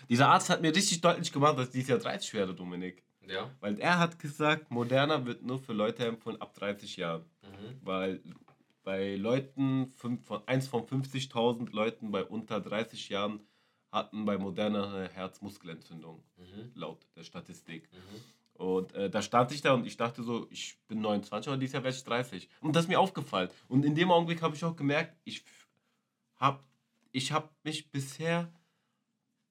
[0.09, 3.03] Dieser Arzt hat mir richtig deutlich gemacht, dass ich dieses Jahr 30 werde, Dominik.
[3.27, 3.49] ja.
[3.61, 7.23] Weil er hat gesagt, Moderna wird nur für Leute empfohlen ab 30 Jahren.
[7.43, 7.77] Mhm.
[7.83, 8.21] Weil
[8.89, 13.47] bei Leuten, fünf, von, eins von 50.000 Leuten bei unter 30 Jahren
[13.93, 16.71] hatten bei Moderna eine Herzmuskelentzündung, Mhm.
[16.75, 17.87] laut der Statistik.
[17.93, 18.21] Mhm.
[18.55, 21.75] Und äh, da stand ich da und ich dachte so, ich bin 29, aber dieses
[21.75, 22.49] Jahr werde ich 30.
[22.63, 23.51] Und das ist mir aufgefallen.
[23.69, 25.45] Und in dem Augenblick habe ich auch gemerkt, ich
[26.37, 26.65] habe
[27.13, 28.51] ich hab mich bisher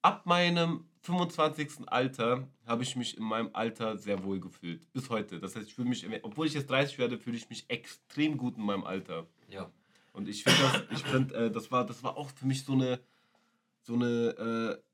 [0.02, 1.88] ab meinem 25.
[1.88, 4.92] Alter habe ich mich in meinem Alter sehr wohl gefühlt.
[4.92, 5.40] Bis heute.
[5.40, 8.58] Das heißt, ich fühle mich, obwohl ich jetzt 30 werde, fühle ich mich extrem gut
[8.58, 9.26] in meinem Alter.
[9.48, 9.70] Ja.
[10.12, 12.72] Und ich finde das, ich find, äh, das, war, das war auch für mich so
[12.72, 13.00] eine,
[13.80, 14.87] so eine, äh,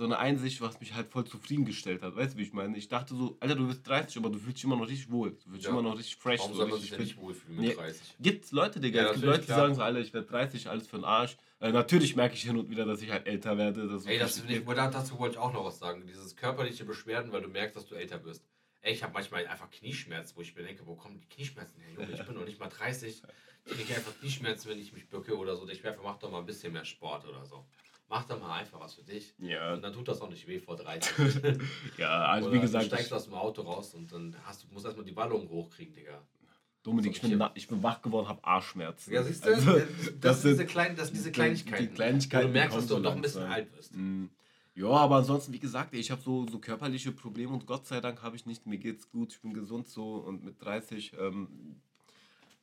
[0.00, 2.16] so eine Einsicht, was mich halt voll zufriedengestellt hat.
[2.16, 2.74] Weißt du, wie ich meine?
[2.78, 5.32] Ich dachte so, Alter, du bist 30, aber du fühlst dich immer noch richtig wohl.
[5.32, 5.70] Du fühlst dich Ja.
[5.70, 6.40] immer noch richtig fresh.
[6.40, 7.00] Warum so soll man sich fit.
[7.00, 7.74] nicht wohlfühlen mit Nee.
[7.74, 8.16] 30?
[8.18, 9.02] Gibt's Leute, Digga.
[9.02, 9.58] Ja, es gibt Leute, die klar.
[9.58, 11.36] sagen so, Alter, ich werde 30, alles für den Arsch.
[11.60, 13.86] Äh, natürlich merke ich hin und wieder, dass ich halt älter werde.
[13.88, 16.06] Das Ey, das, ich, da- dazu wollte ich auch noch was sagen.
[16.06, 18.42] Dieses körperliche Beschwerden, weil du merkst, dass du älter wirst.
[18.80, 21.92] Ey, ich habe manchmal einfach Knieschmerzen, wo ich mir denke, wo kommen die Knieschmerzen her,
[21.92, 22.10] Junge?
[22.14, 23.22] Ich bin noch nicht mal 30.
[23.66, 25.68] Ich kriege einfach Knieschmerzen, wenn ich mich bücke oder so.
[25.68, 27.66] Ich werfe, mach doch mal ein bisschen mehr Sport oder so.
[28.10, 29.32] Mach doch mal einfach was für dich.
[29.38, 31.42] Ja, Und dann tut das auch nicht weh vor 30.
[31.96, 34.66] ja also Oder wie gesagt, du steigst aus dem Auto raus und dann hast du,
[34.72, 36.20] musst erstmal die Ballung hochkriegen, Digga.
[36.82, 39.12] Dominik, ich bin, na- ich bin wach geworden, habe Arschschmerzen.
[39.12, 39.50] Ja, siehst du?
[39.54, 39.86] Also, das,
[40.20, 41.88] das sind diese kleinen, das sind diese die- Kleinigkeiten.
[41.88, 43.94] die Kleinigkeiten, du merkst, dass du doch ein bisschen alt wirst.
[43.94, 44.26] Mm.
[44.74, 48.22] Ja, aber ansonsten, wie gesagt, ich habe so, so körperliche Probleme und Gott sei Dank
[48.22, 48.66] habe ich nicht.
[48.66, 51.80] Mir geht's gut, ich bin gesund so und mit 30, ähm,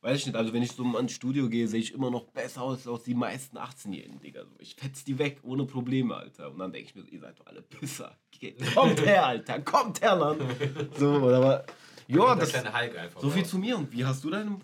[0.00, 2.62] weiß ich nicht, also wenn ich so ins Studio gehe, sehe ich immer noch besser
[2.62, 4.44] aus als die meisten 18-Jährigen, Digga.
[4.44, 6.50] So, ich fetz die weg, ohne Probleme, Alter.
[6.50, 8.16] Und dann denke ich mir, so, ihr seid doch alle Pisser.
[8.74, 10.38] Kommt her, Alter, kommt her, Mann.
[10.96, 11.64] So, aber,
[12.06, 13.20] ja, das, einfach.
[13.20, 13.76] so viel zu mir.
[13.76, 14.58] Und wie hast du deine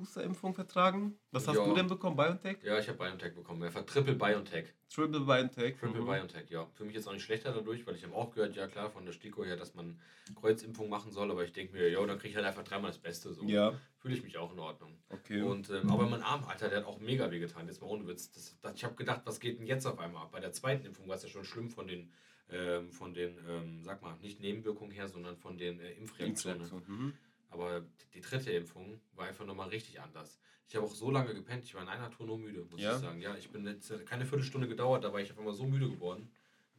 [0.00, 1.18] Boosterimpfung vertragen?
[1.30, 1.64] Was hast Ja.
[1.66, 2.58] du denn bekommen, BioNTech?
[2.62, 3.62] Ja, ich habe BioNTech bekommen.
[3.62, 4.72] Einfach Triple BioNTech.
[4.88, 5.76] Triple BioNTech.
[5.78, 6.06] Triple Mhm.
[6.06, 6.66] BioNTech, ja.
[6.74, 9.04] Für mich jetzt auch nicht schlechter dadurch, weil ich habe auch gehört, ja klar, von
[9.04, 10.00] der STIKO her, dass man
[10.34, 12.98] Kreuzimpfung machen soll, aber ich denke mir, ja, dann kriege ich halt einfach dreimal das
[12.98, 13.32] Beste.
[13.34, 13.44] So.
[13.44, 14.96] Ja, Fühle ich mich auch in Ordnung.
[15.10, 15.42] okay.
[15.42, 17.66] Und, ähm, aber mein Arm, Alter, der hat auch mega weh getan.
[17.66, 18.30] Jetzt mal ohne Witz.
[18.32, 20.32] Das, das, ich habe gedacht, was geht denn jetzt auf einmal ab?
[20.32, 22.10] Bei der zweiten Impfung war es ja schon schlimm von den,
[22.48, 26.66] ähm, von den ähm, sag mal, nicht Nebenwirkungen her, sondern von den äh, Impfreaktionen.
[26.86, 27.12] Mhm.
[27.50, 27.84] Aber
[28.14, 30.38] die dritte Impfung war einfach nochmal richtig anders.
[30.68, 32.94] Ich habe auch so lange gepennt, ich war in einer Tour nur müde, muss Ja?
[32.94, 33.20] ich sagen.
[33.20, 35.90] Ja, ich bin jetzt hat keine Viertelstunde gedauert, da war ich auf einmal so müde
[35.90, 36.30] geworden.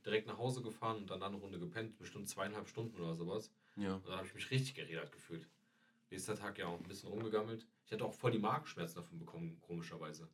[0.06, 3.52] Direkt nach Hause gefahren und dann eine Runde gepennt, bestimmt zweieinhalb Stunden oder sowas.
[3.76, 3.96] Ja.
[3.96, 5.48] Und dann habe ich mich richtig gerädert gefühlt.
[6.10, 7.66] Nächster Tag ja auch ein bisschen rumgegammelt.
[7.86, 10.28] Ich hatte auch voll die Magenschmerzen davon bekommen, komischerweise.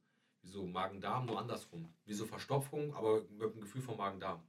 [0.43, 1.91] Wieso Magen-Darm, nur andersrum.
[2.05, 4.41] Wieso Verstopfung, aber mit dem Gefühl von Magen-Darm.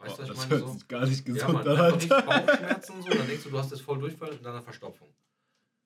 [0.00, 0.50] Weißt du, was ich das meine?
[0.60, 0.74] hört So?
[0.74, 2.08] sich gar nicht Ja, gesund man, an, einfach richtig.
[2.10, 5.08] Bauchschmerzen so, dann denkst du, du hast jetzt voll Durchfall und dann eine Verstopfung.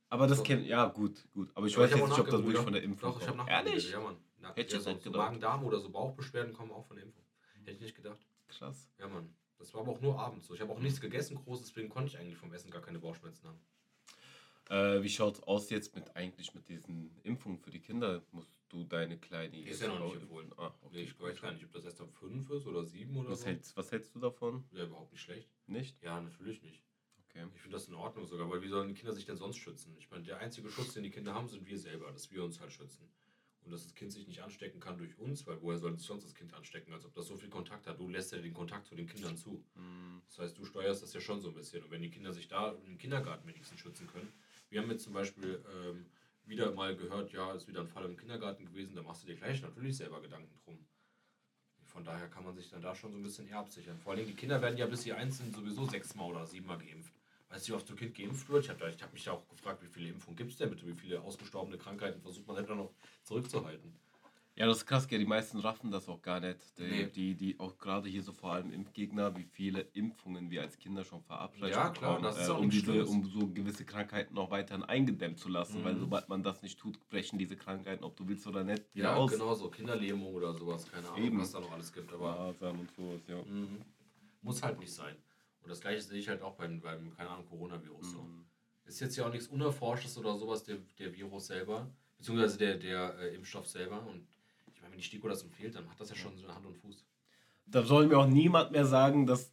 [0.08, 0.44] Aber das So.
[0.44, 1.50] kennt, ja gut, gut.
[1.54, 2.62] Aber ich Aber weiß hab jetzt nicht, ob das wirklich ja.
[2.62, 3.90] von der Impfung Doch, ich habe Ehrlich?
[3.90, 4.16] ja, Mann.
[4.40, 5.10] Na, Hätte ich ja, so, so.
[5.10, 7.24] Magen-Darm oder so Bauchbeschwerden kommen auch von der Impfung.
[7.58, 8.24] Hätte ich nicht gedacht.
[8.48, 8.88] Krass.
[8.98, 9.34] Ja, Mann.
[9.58, 10.54] Das war aber auch nur abends so.
[10.54, 13.48] Ich habe auch nichts gegessen groß, deswegen konnte ich eigentlich vom Essen gar keine Bauchschmerzen
[13.48, 13.58] haben.
[14.70, 18.22] Äh, wie schaut's aus jetzt mit eigentlich mit diesen Impfungen für die Kinder?
[18.32, 20.50] Musst du deine kleine ist ja noch nicht empfohlen.
[20.56, 21.02] Ah, Nee, okay.
[21.02, 23.46] ich weiß gar nicht, ob das erst ab 5 ist oder 7 oder Was so.
[23.46, 24.64] hältst, was hältst du davon?
[24.72, 25.48] Ja, überhaupt nicht schlecht.
[25.66, 26.02] Nicht?
[26.02, 26.82] Ja, natürlich nicht.
[27.28, 27.46] Okay.
[27.54, 29.94] Ich finde das in Ordnung sogar, weil wie sollen die Kinder sich denn sonst schützen?
[29.98, 32.60] Ich meine, der einzige Schutz, den die Kinder haben, sind wir selber, dass wir uns
[32.60, 33.08] halt schützen.
[33.64, 36.24] Und dass das Kind sich nicht anstecken kann durch uns, weil woher soll sich sonst
[36.24, 37.98] das Kind anstecken, als ob das so viel Kontakt hat?
[37.98, 39.64] Du lässt ja den Kontakt zu den Kindern zu.
[39.74, 41.82] Hm, Das heißt, du steuerst das ja schon so ein bisschen.
[41.82, 44.32] Und wenn die Kinder sich da im Kindergarten wenigstens schützen können.
[44.74, 46.04] Wir haben jetzt zum Beispiel ähm,
[46.46, 49.36] wieder mal gehört, ja, ist wieder ein Fall im Kindergarten gewesen, da machst du dir
[49.36, 50.84] gleich natürlich selber Gedanken drum.
[51.84, 54.00] Von daher kann man sich dann da schon so ein bisschen eher absichern.
[54.00, 57.14] Vor allem die Kinder werden ja bis sie eins sind sowieso sechsmal oder siebenmal geimpft.
[57.50, 58.64] Weißt du, wie oft so Kind geimpft wird?
[58.64, 60.88] Ich habe hab mich da auch gefragt, wie viele Impfungen gibt es denn bitte?
[60.88, 63.94] Wie viele ausgestorbene Krankheiten versucht man da noch zurückzuhalten?
[64.56, 65.18] Ja, das ist krass, gell?
[65.18, 66.58] Die meisten raffen das auch gar nicht.
[66.78, 67.06] Die, Nee.
[67.06, 71.04] die, die auch gerade hier so vor allem Impfgegner, wie viele Impfungen wir als Kinder
[71.04, 73.84] schon verabreicht Ja, klar, bekommen, das ist äh, auch um, nichts diese, um so gewisse
[73.84, 75.82] Krankheiten auch weiterhin eingedämmt zu lassen.
[75.82, 76.00] Weil Mhm.
[76.00, 79.16] sobald man das nicht tut, brechen diese Krankheiten, ob du willst oder nicht, wieder Ja,
[79.16, 79.32] aus.
[79.32, 79.68] genau so.
[79.70, 80.88] Kinderlähmung oder sowas.
[80.88, 81.40] Keine Ahnung, Eben.
[81.40, 82.12] was da noch alles gibt.
[82.12, 83.42] Aber Masern und sowas, ja.
[83.42, 83.80] Mhm.
[84.42, 85.16] Muss halt nicht sein.
[85.62, 88.18] Und das gleiche sehe ich halt auch beim, beim keine Ahnung, Coronavirus so.
[88.22, 88.44] Mhm.
[88.84, 93.18] Ist jetzt ja auch nichts Unerforschtes oder sowas, der, der Virus selber, beziehungsweise der, der
[93.18, 94.06] äh, Impfstoff selber.
[94.06, 94.28] Und
[94.94, 97.04] wenn die STIKO das empfiehlt, dann hat das ja schon so eine Hand und Fuß.
[97.66, 99.52] Da soll mir auch niemand mehr sagen, dass.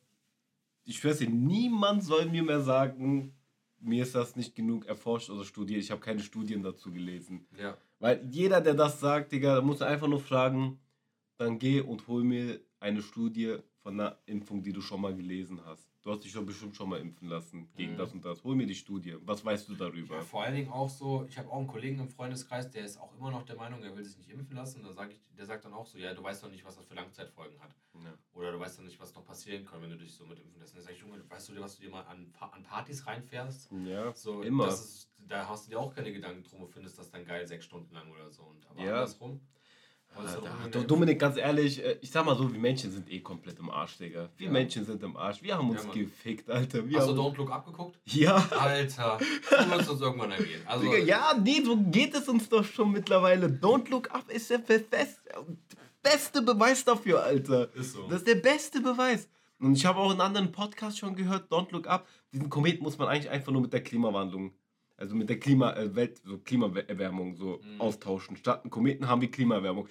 [0.84, 3.34] Ich schwör's dir, niemand soll mir mehr sagen,
[3.80, 5.80] mir ist das nicht genug erforscht oder studiert.
[5.80, 7.48] Ich habe keine Studien dazu gelesen.
[7.58, 7.78] Ja.
[8.00, 10.80] Weil jeder, der das sagt, Digga, da muss einfach nur fragen,
[11.38, 15.64] dann geh und hol mir eine Studie von einer Impfung, die du schon mal gelesen
[15.66, 15.91] hast.
[16.04, 17.98] Du hast dich doch bestimmt schon mal impfen lassen gegen Mhm.
[17.98, 18.44] das und das.
[18.44, 19.18] Hol mir die Studie.
[19.22, 20.16] Was weißt du darüber?
[20.16, 22.98] Ja, vor allen Dingen auch so, ich habe auch einen Kollegen im Freundeskreis, der ist
[22.98, 24.82] auch immer noch der Meinung, er will sich nicht impfen lassen.
[24.82, 26.86] Da sag ich, der sagt dann auch so, ja, du weißt doch nicht, was das
[26.86, 27.76] für Langzeitfolgen hat.
[28.04, 28.18] Ja.
[28.34, 30.60] Oder du weißt doch nicht, was noch passieren kann, wenn du dich so mit impfen
[30.60, 30.76] lässt.
[30.76, 33.72] Dann sag ich, Junge, weißt du dir, was du dir mal an, an Partys reinfährst?
[33.86, 34.70] Ja, So, immer.
[34.70, 37.66] Ist, da hast du dir auch keine Gedanken drum und findest das dann geil sechs
[37.66, 38.42] Stunden lang oder so.
[38.42, 38.94] Und aber Ja.
[38.94, 39.40] andersrum,
[40.16, 43.70] Alter, Dominik, ganz ehrlich, äh, ich sag mal so, wir Menschen sind eh komplett im
[43.70, 44.30] Arsch, Digga.
[44.38, 44.52] Wir ja.
[44.52, 45.42] Menschen sind im Arsch.
[45.42, 46.88] Wir haben uns ja, gefickt, Alter.
[46.88, 47.98] Wir Hast du Don't Look abgeguckt?
[48.06, 48.36] Ja.
[48.52, 50.64] Alter, du wirst uns irgendwann erwähnen.
[50.66, 53.48] Also, Digga, ja, nee, so geht es uns doch schon mittlerweile.
[53.48, 57.74] Don't Look Up ist der beste Beweis dafür, Alter.
[57.76, 58.08] Ist so.
[58.08, 59.30] Das ist der beste Beweis.
[59.60, 62.98] Und ich habe auch in anderen Podcasts schon gehört, Don't Look Up, diesen Kometen muss
[62.98, 64.54] man eigentlich einfach nur mit der Klimawandlung
[65.02, 67.82] also mit der Klima, äh, Welt, so Klimaerwärmung so mhm.
[67.82, 68.38] austauschen.
[68.38, 69.88] Statt einen Kometen haben wir Klimaerwärmung.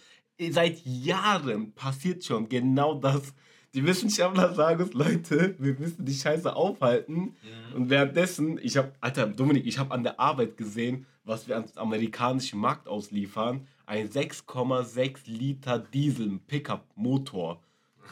[0.51, 3.35] Seit Jahren passiert schon genau das.
[3.75, 7.15] Die Wissenschaftler sagen uns, Leute, wir müssen die Scheiße aufhalten.
[7.15, 7.75] Mhm.
[7.75, 11.77] Und währenddessen, ich habe, Alter, Dominik, ich habe an der Arbeit gesehen, was wir ans
[11.77, 13.67] amerikanischen Markt ausliefern.
[13.87, 17.61] Ein 6,6 Liter Diesel Pickup-Motor.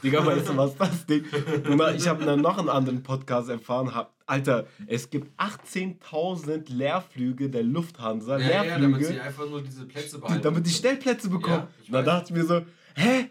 [0.03, 1.25] Digga, weißt du, was das Ding?
[1.97, 7.63] ich habe dann noch einen anderen Podcast erfahren, hab, Alter, es gibt 18.000 Leerflüge der
[7.63, 8.39] Lufthansa.
[8.39, 10.43] Ja, Leerflüge, ja, damit sie einfach nur diese Plätze behalten.
[10.43, 11.67] Damit die Stellplätze bekommen.
[11.85, 12.61] Ja, da dachte ich mir so,
[12.95, 13.31] hä?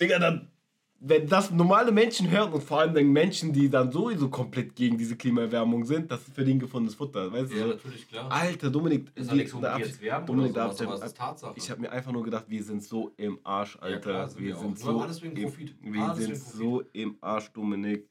[0.00, 0.50] Digga, dann,
[0.98, 4.98] wenn das normale Menschen hören und vor allem dann Menschen, die dann sowieso komplett gegen
[4.98, 7.56] diese Klimaerwärmung sind, das ist für den gefundenes Futter, weißt du?
[7.56, 8.32] Ja, natürlich, klar.
[8.32, 11.54] Alter, Dominik, ist die, nichts, da werben Dominik, oder sowas, aber ist Tatsache.
[11.56, 13.94] Ich habe mir einfach nur gedacht, wir sind so im Arsch, Alter.
[13.94, 15.76] Ja, klar, sind wir, wir sind so, alles wegen Profit.
[15.80, 18.09] Wir alles sind so im Arsch, Dominik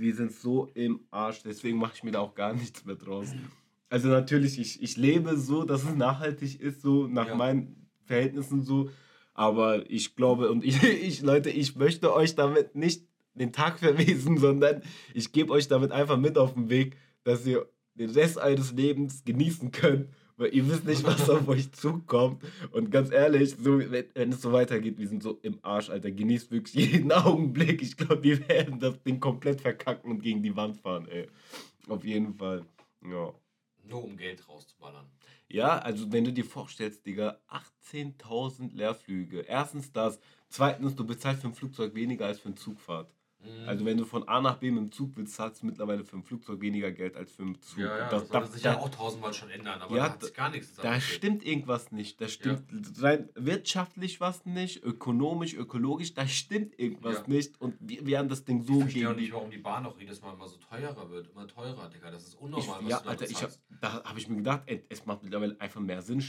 [0.00, 3.28] wir sind so im Arsch, deswegen mache ich mir da auch gar nichts mehr draus.
[3.88, 7.34] Also natürlich, ich, ich lebe so, dass es nachhaltig ist, so nach ja.
[7.34, 8.90] meinen Verhältnissen so.
[9.34, 14.38] Aber ich glaube, und ich, ich, Leute, ich möchte euch damit nicht den Tag verwesen,
[14.38, 14.82] sondern
[15.14, 19.24] ich gebe euch damit einfach mit auf den Weg, dass ihr den Rest eures Lebens
[19.24, 20.08] genießen könnt
[20.40, 22.42] weil ihr wisst nicht, was auf euch zukommt.
[22.72, 26.10] Und ganz ehrlich, so, wenn, wenn, es so weitergeht, wir sind so im Arsch, Alter.
[26.10, 27.82] Genießt wirklich jeden Augenblick.
[27.82, 31.28] Ich glaube, wir werden das Ding komplett verkacken und gegen die Wand fahren, ey.
[31.88, 32.64] Auf jeden Fall.
[33.04, 33.34] Ja.
[33.84, 35.04] Nur um Geld rauszuballern.
[35.48, 37.38] Ja, also wenn du dir vorstellst, Digga,
[37.92, 39.40] 18.000 Leerflüge.
[39.40, 40.20] Erstens das.
[40.48, 43.12] Zweitens, du bezahlst für ein Flugzeug weniger als für eine Zugfahrt.
[43.42, 43.68] Mhm.
[43.68, 46.16] Also wenn du von A nach B mit dem Zug willst, zahlst du mittlerweile für
[46.16, 47.78] ein Flugzeug weniger Geld als für einen Zug.
[47.78, 50.34] Ja, ja, das, das sich ja auch tausendmal schon ändern, aber ja, da hat sich
[50.34, 52.20] gar nichts Da stimmt irgendwas nicht.
[52.20, 53.02] Da stimmt ja.
[53.02, 57.60] rein wirtschaftlich was nicht, ökonomisch, ökologisch, da stimmt irgendwas nicht.
[57.60, 59.10] Und wir, wir haben das Ding so ich gegen...
[59.12, 61.30] Ich nicht, warum die Bahn auch jedes Mal immer so teurer wird.
[61.30, 62.10] Immer teurer, Digga.
[62.10, 63.50] Das ist unnormal, ich, ja, Alter, ich hab,
[63.80, 66.22] da habe ich mir gedacht, ey, es macht mittlerweile einfach mehr Sinn,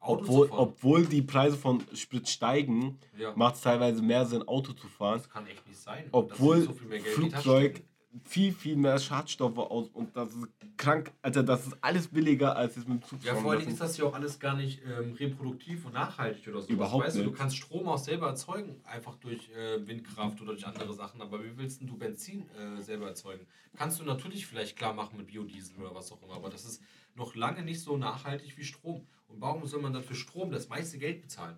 [0.00, 3.32] obwohl, obwohl die Preise von Sprit steigen, ja.
[3.36, 5.18] macht es teilweise mehr Sinn, Auto zu fahren.
[5.18, 6.08] Das kann echt nicht sein.
[6.12, 7.82] Obwohl so viel Flugzeug
[8.24, 12.76] viel, viel mehr Schadstoffe aus und das ist krank, Alter, das ist alles billiger als
[12.76, 15.12] es mit dem Zug Ja, vor allem ist das ja auch alles gar nicht ähm,
[15.12, 16.68] reproduktiv und nachhaltig oder so.
[16.68, 17.26] Überhaupt weißt nicht.
[17.26, 21.22] Du, du kannst Strom auch selber erzeugen, einfach durch äh, Windkraft oder durch andere Sachen,
[21.22, 23.46] aber wie willst du Benzin äh, selber erzeugen?
[23.76, 26.82] Kannst du natürlich vielleicht klar machen mit Biodiesel oder was auch immer, aber das ist
[27.14, 29.06] noch lange nicht so nachhaltig wie Strom.
[29.28, 31.56] Und warum soll man dann für Strom das meiste Geld bezahlen?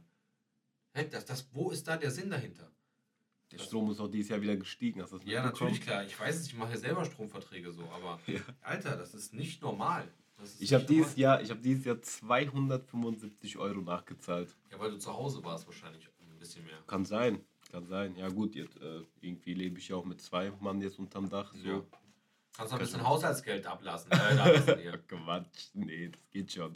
[0.93, 2.71] Das, das, wo ist da der Sinn dahinter?
[3.51, 5.03] Der Strom ist auch dieses Jahr wieder gestiegen.
[5.03, 6.05] Hast du das ja, natürlich, klar.
[6.05, 8.41] Ich weiß es, ich mache ja selber Stromverträge so, aber ja.
[8.62, 10.09] Alter, das ist nicht normal.
[10.43, 14.57] Ist ich habe dieses, Jahr, hab dieses Jahr 275 Euro nachgezahlt.
[14.71, 16.79] Ja, weil du zu Hause warst wahrscheinlich ein bisschen mehr.
[16.87, 18.17] Kann sein, kann sein.
[18.17, 21.55] Ja gut, jetzt, äh, irgendwie lebe ich ja auch mit zwei Mann jetzt unterm Dach.
[21.55, 21.69] So.
[21.69, 21.83] Ja.
[22.57, 24.11] Kannst du ein bisschen Haushaltsgeld ablassen.
[24.73, 26.75] Äh, Quatsch, nee, das geht schon.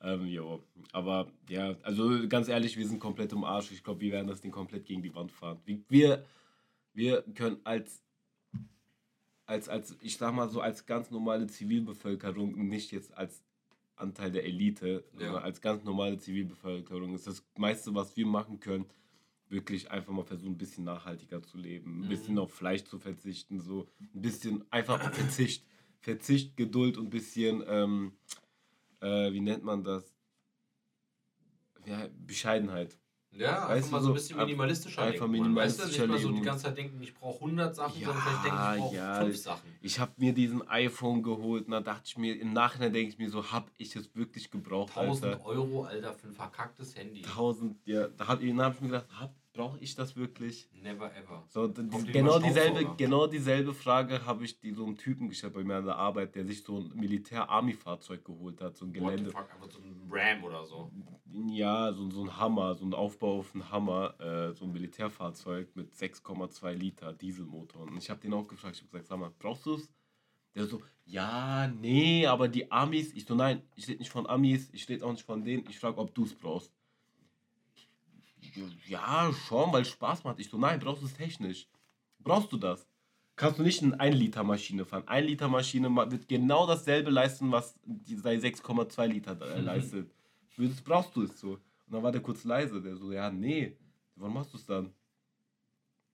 [0.00, 0.62] Ähm, jo.
[0.92, 3.70] Aber ja, also ganz ehrlich, wir sind komplett im Arsch.
[3.70, 5.60] Ich glaube, wir werden das Ding komplett gegen die Wand fahren.
[5.64, 6.24] Wir,
[6.92, 8.02] wir können als,
[9.46, 13.42] als, als, ich sag mal so, als ganz normale Zivilbevölkerung, nicht jetzt als
[13.96, 15.26] Anteil der Elite, ja.
[15.26, 18.86] sondern als ganz normale Zivilbevölkerung, ist das meiste, was wir machen können,
[19.54, 22.40] wirklich einfach mal versuchen, ein bisschen nachhaltiger zu leben, ein bisschen mhm.
[22.40, 25.64] auf Fleisch zu verzichten, so ein bisschen einfach Verzicht,
[26.00, 28.12] Verzicht, Geduld und ein bisschen, ähm,
[29.00, 30.14] äh, wie nennt man das?
[31.86, 32.98] Ja, Bescheidenheit.
[33.36, 36.42] Ja, einfach mal so ein bisschen minimalistischer Einfach minimalistischer weißt du, nicht mal so die
[36.42, 39.20] ganze Zeit denken, ich brauche 100 Sachen, ja, sondern vielleicht denke ich, brauche ja.
[39.20, 39.70] 5 Sachen.
[39.80, 43.18] Ich habe mir diesen iPhone geholt und da dachte ich mir, im Nachhinein denke ich
[43.18, 45.46] mir so, habe ich es wirklich gebraucht, 1000 Alter.
[45.46, 47.24] Euro, Alter, für ein verkacktes Handy.
[47.24, 50.68] 1000, ja, da habe hab ich mir gedacht, hab, brauche ich das wirklich?
[50.82, 51.44] Never ever.
[51.48, 55.76] So, genau, dieselbe, genau dieselbe Frage habe ich die, so einem Typen gestellt bei mir
[55.76, 59.32] an der Arbeit, der sich so ein Militär-Army-Fahrzeug geholt hat, so ein Gelände.
[59.32, 60.90] What the fuck, so ein Ram oder so.
[61.48, 65.74] Ja, so, so ein Hammer, so ein Aufbau auf einen Hammer, äh, so ein Militärfahrzeug
[65.74, 67.82] mit 6,2 Liter Dieselmotor.
[67.82, 69.88] Und ich habe den auch gefragt, ich habe gesagt, sag mal, brauchst du es?
[70.54, 74.68] Der so, ja, nee, aber die Amis, ich so, nein, ich rede nicht von Amis,
[74.72, 76.72] ich rede auch nicht von denen, ich frage, ob du es brauchst
[78.86, 80.40] ja, schon, weil Spaß macht.
[80.40, 81.68] Ich so, nein, brauchst du es technisch?
[82.18, 82.86] Brauchst du das?
[83.36, 85.06] Kannst du nicht eine 1 Liter Maschine fahren?
[85.06, 89.64] 1 Liter Maschine wird genau dasselbe leisten, was die 6,2 Liter mhm.
[89.64, 90.10] leistet.
[90.56, 91.54] Das brauchst du es so.
[91.54, 92.80] Und dann war der kurz leise.
[92.80, 93.76] Der so, ja, nee,
[94.14, 94.92] warum machst du es dann?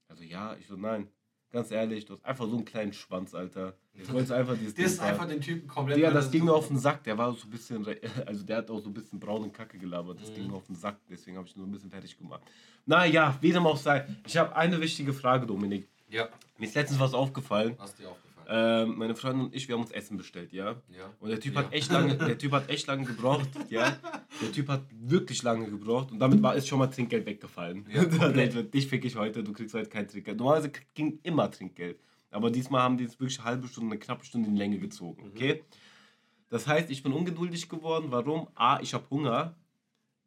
[0.09, 1.09] Also, ja, ich so, nein.
[1.53, 3.75] Ganz ehrlich, du hast einfach so einen kleinen Schwanz, Alter.
[3.95, 5.99] Ich wollte einfach dieses Der ist einfach den Typen komplett.
[5.99, 7.03] Ja, das ging mir auf den Sack.
[7.05, 7.85] Der war so ein bisschen,
[8.27, 10.21] also der hat auch so ein bisschen braune Kacke gelabert.
[10.21, 10.35] Das mhm.
[10.35, 10.99] ging mir auf den Sack.
[11.09, 12.43] Deswegen habe ich ihn so ein bisschen fertig gemacht.
[12.87, 14.07] Naja, wie dem auch sei.
[14.27, 15.89] Ich habe eine wichtige Frage, Dominik.
[16.09, 16.29] Ja.
[16.59, 17.75] Mir ist letztens was aufgefallen.
[17.79, 18.30] Was dir aufgefallen?
[18.53, 20.73] Ähm, meine Freundin und ich, wir haben uns Essen bestellt, ja.
[20.89, 21.15] ja.
[21.21, 21.61] Und der Typ ja.
[21.61, 23.97] hat echt lange, der Typ hat echt lange gebraucht, ja.
[24.43, 27.87] Der Typ hat wirklich lange gebraucht und damit war ist schon mal Trinkgeld weggefallen.
[27.89, 28.05] Ja,
[28.63, 30.39] Dich fick ich heute, du kriegst heute kein Trinkgeld.
[30.39, 32.01] Normalerweise ging immer Trinkgeld.
[32.33, 34.79] Aber diesmal haben die es wirklich eine halbe Stunde, eine knappe Stunde in die Länge
[34.79, 35.31] gezogen, mhm.
[35.31, 35.63] okay?
[36.49, 38.07] Das heißt, ich bin ungeduldig geworden.
[38.11, 38.49] Warum?
[38.57, 39.55] A, ich habe Hunger.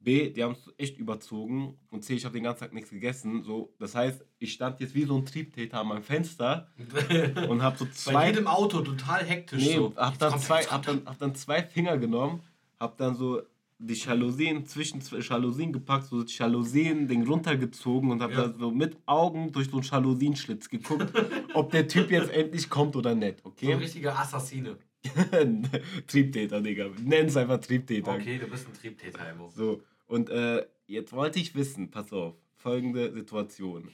[0.03, 1.77] B, die haben es echt überzogen.
[1.89, 3.43] Und C, ich habe den ganzen Tag nichts gegessen.
[3.43, 6.67] So, das heißt, ich stand jetzt wie so ein Triebtäter an meinem Fenster
[7.49, 8.13] und habe so zwei.
[8.13, 9.63] Bei jedem Auto total hektisch.
[9.63, 9.93] Nee, so.
[9.95, 12.41] hab dann, zwei, hab, dann, hab dann zwei Finger genommen,
[12.79, 13.41] hab dann so
[13.79, 18.41] die Jalousien zwischen zwei Jalousien gepackt, so die Jalousien Ding runtergezogen und hab ja.
[18.43, 21.11] dann so mit Augen durch so einen Jalousienschlitz geguckt,
[21.53, 23.43] ob der Typ jetzt endlich kommt oder nicht.
[23.43, 23.65] Okay?
[23.67, 24.77] So ein richtiger Assassine.
[26.07, 26.89] Triebtäter, Digga.
[27.01, 28.13] Nenn es einfach Triebtäter.
[28.13, 29.51] Okay, du bist ein Triebtäter, Emo.
[29.53, 29.81] So.
[30.07, 33.89] Und äh, jetzt wollte ich wissen, pass auf, folgende Situation.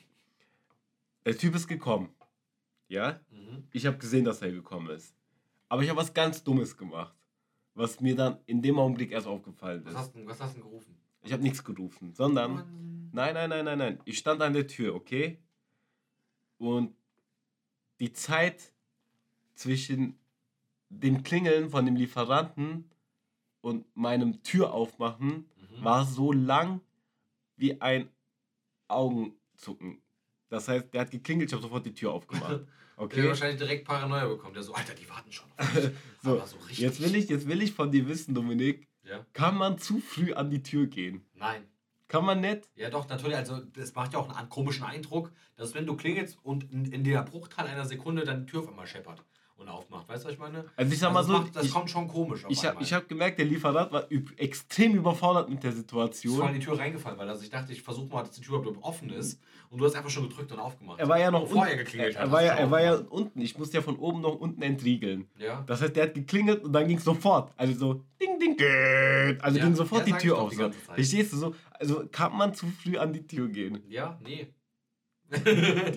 [1.26, 2.10] Der Typ ist gekommen.
[2.88, 3.20] Ja?
[3.32, 3.64] Mhm.
[3.72, 5.16] Ich habe gesehen, dass er gekommen ist.
[5.68, 7.16] Aber ich habe was ganz Dummes gemacht.
[7.76, 9.94] Was mir dann in dem Augenblick erst aufgefallen ist.
[9.94, 10.96] Was hast du, was hast du gerufen?
[11.24, 13.10] Ich habe nichts gerufen, sondern.
[13.12, 14.00] Nein, nein, nein, nein, nein.
[14.06, 15.40] Ich stand an der Tür, okay?
[16.58, 16.96] Und
[18.00, 18.74] die Zeit
[19.56, 20.18] zwischen
[20.90, 22.90] dem Klingeln von dem Lieferanten
[23.62, 25.46] und meinem Tür aufmachen mhm.
[25.84, 26.82] War so lang
[27.56, 28.10] wie ein
[28.88, 30.02] Augenzucken.
[30.50, 32.62] Das heißt, der hat geklingelt, ich habe sofort die Tür aufgemacht.
[33.00, 33.22] Okay.
[33.22, 34.58] Der wahrscheinlich direkt Paranoia bekommt.
[34.58, 35.86] Der so, Alter, die warten schon auf mich.
[36.22, 38.90] so, so jetzt, will ich, jetzt will ich von dir wissen, Dominik.
[39.04, 39.26] Ja?
[39.32, 41.26] Kann man zu früh an die Tür gehen?
[41.34, 41.64] Nein.
[42.10, 42.70] Kann man nicht?
[42.76, 43.38] Ja, doch, natürlich.
[43.38, 47.06] Also, das macht ja auch einen komischen Eindruck, dass wenn du klingelst und in, in
[47.06, 49.24] der Bruchteil einer Sekunde dann die Tür auf einmal scheppert
[49.60, 50.08] und aufmacht.
[50.08, 50.66] Weißt du, was ich meine?
[50.76, 52.46] Also ich sag mal also so, macht, das ich, kommt schon komisch.
[52.50, 56.34] ich habe hab gemerkt, der Lieferant war extrem überfordert mit der Situation.
[56.34, 58.42] Ich war in die Tür reingefallen, weil also ich dachte, ich versuche mal, dass die
[58.42, 59.40] Tür überhaupt offen ist.
[59.70, 61.00] Und du hast einfach schon gedrückt und aufgemacht.
[61.00, 62.16] Er war ja noch vorher geklingelt.
[62.16, 63.40] Er, er war ja, er war ja unten.
[63.40, 65.28] Ich musste ja von oben noch unten entriegeln.
[65.38, 65.64] Ja.
[65.68, 67.54] Das heißt, der hat geklingelt und dann ging es sofort.
[67.56, 68.58] Also so ding ding.
[69.42, 70.54] Also ja, ging sofort die Tür auf.
[70.54, 70.72] So.
[70.72, 71.56] Verstehst du so?
[71.74, 73.84] Also kann man zu früh an die Tür gehen?
[73.88, 74.48] Ja, nee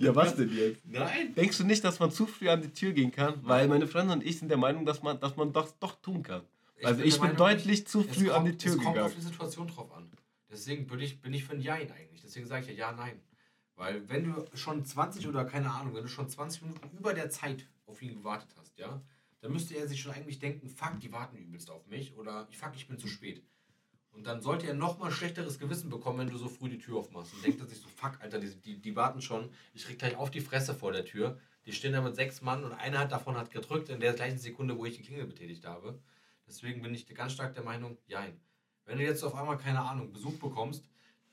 [0.00, 0.82] ja, was denn jetzt?
[0.86, 1.34] Nein.
[1.34, 3.34] Denkst du nicht, dass man zu früh an die Tür gehen kann?
[3.42, 6.22] Weil meine Freundin und ich sind der Meinung, dass man, dass man das doch tun
[6.22, 6.42] kann.
[6.76, 8.96] Ich also bin ich bin Meinung, deutlich ich, zu früh kommt, an die Tür gegangen.
[8.96, 10.10] Es kommt auf die Situation drauf an.
[10.50, 12.20] Deswegen bin ich, bin ich für ein Jein eigentlich.
[12.22, 13.20] Deswegen sage ich ja ja, nein.
[13.76, 17.30] Weil wenn du schon 20 oder keine Ahnung, wenn du schon 20 Minuten über der
[17.30, 19.00] Zeit auf ihn gewartet hast, ja,
[19.40, 22.72] dann müsste er sich schon eigentlich denken, fuck, die warten übelst auf mich oder fuck,
[22.76, 23.42] ich bin zu spät.
[24.12, 26.98] Und dann sollte er noch mal schlechteres Gewissen bekommen, wenn du so früh die Tür
[26.98, 27.32] aufmachst.
[27.34, 29.50] Und denkt er sich so, fuck, Alter, die, die, die warten schon.
[29.72, 31.38] Ich krieg gleich auf die Fresse vor der Tür.
[31.64, 34.38] Die stehen da mit sechs Mann und einer hat davon hat gedrückt in der gleichen
[34.38, 35.98] Sekunde, wo ich die Klingel betätigt habe.
[36.46, 38.38] Deswegen bin ich ganz stark der Meinung, jein.
[38.84, 40.84] Wenn du jetzt auf einmal, keine Ahnung, Besuch bekommst,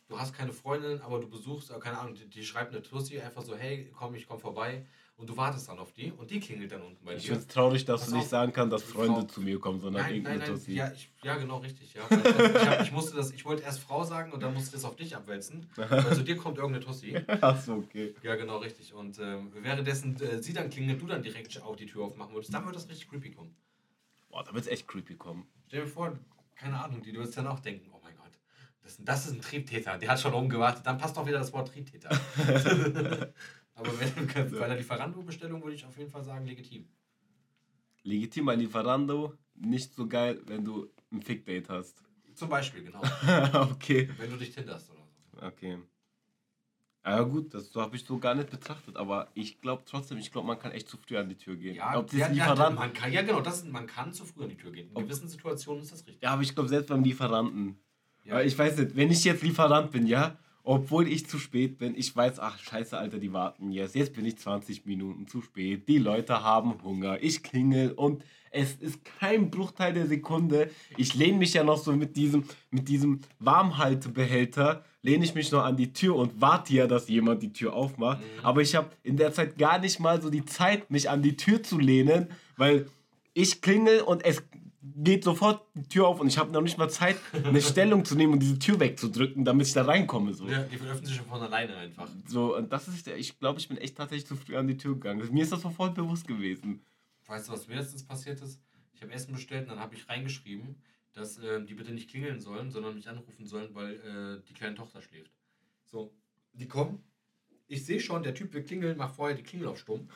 [0.07, 3.19] du hast keine Freundin, aber du besuchst, äh, keine Ahnung, die, die schreibt eine Tussi
[3.19, 4.85] einfach so, hey, komm, ich komm vorbei
[5.19, 7.17] und du wartest dann auf die und die klingelt dann unten bei dir.
[7.17, 9.41] Ich finde es traurig, dass Pass du nicht auf, sagen kannst, dass Freunde Frau, zu
[9.41, 11.93] mir kommen, sondern nein, irgendeine nein, nein, ja, ich, ja, genau, richtig.
[11.93, 12.03] Ja.
[12.09, 14.85] ich, hab, ich, musste das, ich wollte erst Frau sagen und dann musste ich das
[14.85, 15.69] auf dich abwälzen.
[16.13, 17.17] Zu dir kommt irgendeine Tussi.
[17.41, 18.15] Achso, okay.
[18.23, 18.93] Ja, genau, richtig.
[18.93, 22.53] Und äh, währenddessen äh, sie dann klingelt, du dann direkt auch die Tür aufmachen würdest,
[22.53, 23.53] dann würde das richtig creepy kommen.
[24.29, 25.47] Boah, da wird es echt creepy kommen.
[25.67, 26.17] Stell dir vor,
[26.55, 28.39] keine Ahnung, die du wirst dann auch denken, oh mein Gott,
[28.83, 30.85] das, das ist ein Triebtäter, der hat schon rumgewartet.
[30.85, 32.09] Dann passt doch wieder das Wort Triebtäter.
[33.79, 34.27] Aber wenn,
[34.59, 36.87] bei der Lieferando-Bestellung würde ich auf jeden Fall sagen, legitim.
[38.03, 42.03] Legitim bei Lieferando, nicht so geil, wenn du ein Fick-Date hast.
[42.33, 43.01] Zum Beispiel, genau.
[43.71, 44.09] okay.
[44.17, 45.45] Wenn du dich tinderst oder so.
[45.45, 45.77] Okay.
[47.05, 50.47] Ja gut, das habe ich so gar nicht betrachtet, aber ich glaube trotzdem, ich glaube,
[50.47, 51.75] man kann echt zu früh an die Tür gehen.
[51.75, 54.57] Ja, Ob ja, ja, man kann, ja genau, das, man kann zu früh an die
[54.57, 54.89] Tür gehen.
[54.89, 56.21] In Ob, gewissen Situationen ist das richtig.
[56.21, 57.79] Ja, aber ich glaube selbst beim Lieferanten.
[58.25, 58.41] Ja.
[58.41, 60.37] Ich weiß nicht, wenn ich jetzt Lieferant bin, ja,
[60.69, 61.95] obwohl ich zu spät bin.
[61.97, 63.95] Ich weiß, ach scheiße, Alter, die warten jetzt.
[63.95, 65.87] Jetzt bin ich 20 Minuten zu spät.
[65.87, 67.17] Die Leute haben Hunger.
[67.23, 70.69] Ich klingel und es ist kein Bruchteil der Sekunde.
[70.95, 75.63] Ich lehne mich ja noch so mit diesem, mit diesem Warmhaltebehälter, lehne ich mich noch
[75.63, 78.19] an die Tür und warte ja, dass jemand die Tür aufmacht.
[78.19, 78.45] Mhm.
[78.45, 81.35] Aber ich habe in der Zeit gar nicht mal so die Zeit, mich an die
[81.35, 82.27] Tür zu lehnen,
[82.57, 82.85] weil
[83.33, 84.43] ich klingel und es
[84.81, 88.15] geht sofort die Tür auf und ich habe noch nicht mal Zeit, eine Stellung zu
[88.15, 90.33] nehmen und diese Tür wegzudrücken, damit ich da reinkomme.
[90.33, 90.47] So.
[90.47, 92.09] Ja, die öffnen sich schon von alleine einfach.
[92.27, 94.93] So, und das ist, ich glaube, ich bin echt tatsächlich zu früh an die Tür
[94.93, 95.27] gegangen.
[95.31, 96.81] Mir ist das sofort bewusst gewesen.
[97.27, 98.61] Weißt du, was mir letztens passiert ist?
[98.93, 100.75] Ich habe Essen bestellt und dann habe ich reingeschrieben,
[101.13, 104.75] dass äh, die bitte nicht klingeln sollen, sondern mich anrufen sollen, weil äh, die kleine
[104.75, 105.31] Tochter schläft.
[105.85, 106.13] So,
[106.53, 107.03] die kommen.
[107.67, 110.09] Ich sehe schon, der Typ will klingeln, macht vorher die Klingel auf stumm.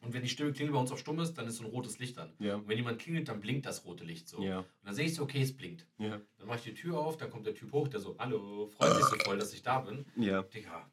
[0.00, 1.98] Und wenn die Stimme Klingel bei uns auf stumm ist, dann ist so ein rotes
[1.98, 2.32] Licht an.
[2.38, 2.54] Ja.
[2.56, 4.42] Und wenn jemand klingelt, dann blinkt das rote Licht so.
[4.42, 4.60] Ja.
[4.60, 5.86] Und dann sehe ich so, okay, es blinkt.
[5.98, 6.18] Ja.
[6.38, 8.96] Dann mache ich die Tür auf, dann kommt der Typ hoch, der so, hallo, freut
[8.96, 10.06] sich so voll, dass ich da bin.
[10.16, 10.42] Ja.
[10.42, 10.90] Digga.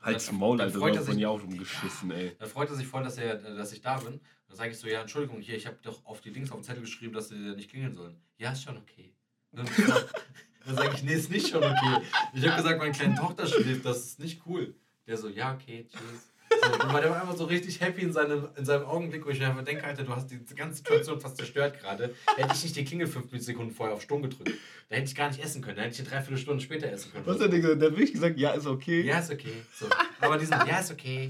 [0.00, 2.34] Halt's Dann- Maul, dann Alter, freut er sich- auch rumgeschissen, ey.
[2.38, 4.20] Dann freut er sich voll, dass, er, dass ich da bin.
[4.48, 6.64] Dann sage ich so, ja, Entschuldigung, hier, ich habe doch auf die Dings auf den
[6.64, 8.16] Zettel geschrieben, dass sie nicht klingeln sollen.
[8.36, 9.14] Ja, ist schon okay.
[9.52, 9.64] Dann,
[10.66, 12.02] dann sage ich, nee, ist nicht schon okay.
[12.34, 14.74] Ich habe gesagt, meine kleine Tochter schläft, das ist nicht cool.
[15.06, 16.32] Der so, ja, okay, tschüss.
[16.62, 19.30] So, und war der war einfach so richtig happy in seinem, in seinem Augenblick, wo
[19.30, 22.14] ich mir einfach denke, Alter, du hast die ganze Situation fast zerstört gerade.
[22.36, 24.50] Hätte ich nicht die Klingel fünf Sekunden vorher auf Stumm gedrückt,
[24.88, 25.76] da hätte ich gar nicht essen können.
[25.76, 27.26] Da hätte ich eine Dreiviertelstunde später essen können.
[27.26, 27.80] Was hat der gesagt?
[27.80, 29.02] Der hat wirklich gesagt, ja, ist okay.
[29.02, 29.54] Ja, ist okay.
[29.74, 29.86] So.
[30.20, 31.28] Aber diesen, ja, ist okay.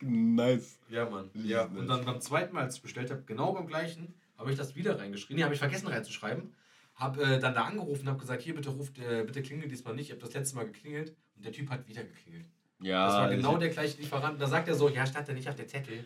[0.00, 0.78] Nice.
[0.88, 1.30] Ja, Mann.
[1.34, 4.56] Ja, und dann beim zweiten Mal, als ich bestellt habe, genau beim gleichen, habe ich
[4.56, 5.36] das wieder reingeschrieben.
[5.36, 6.54] Nee, habe ich vergessen reinzuschreiben.
[6.94, 9.94] Habe äh, dann da angerufen und habe gesagt, hier bitte ruft, äh, bitte klingelt diesmal
[9.94, 10.06] nicht.
[10.06, 12.46] Ich habe das letzte Mal geklingelt und der Typ hat wieder geklingelt.
[12.82, 13.06] Ja.
[13.06, 14.40] Das war genau der gleiche Lieferant.
[14.40, 16.04] Da sagt er so, ja, stand da nicht auf der Zettel.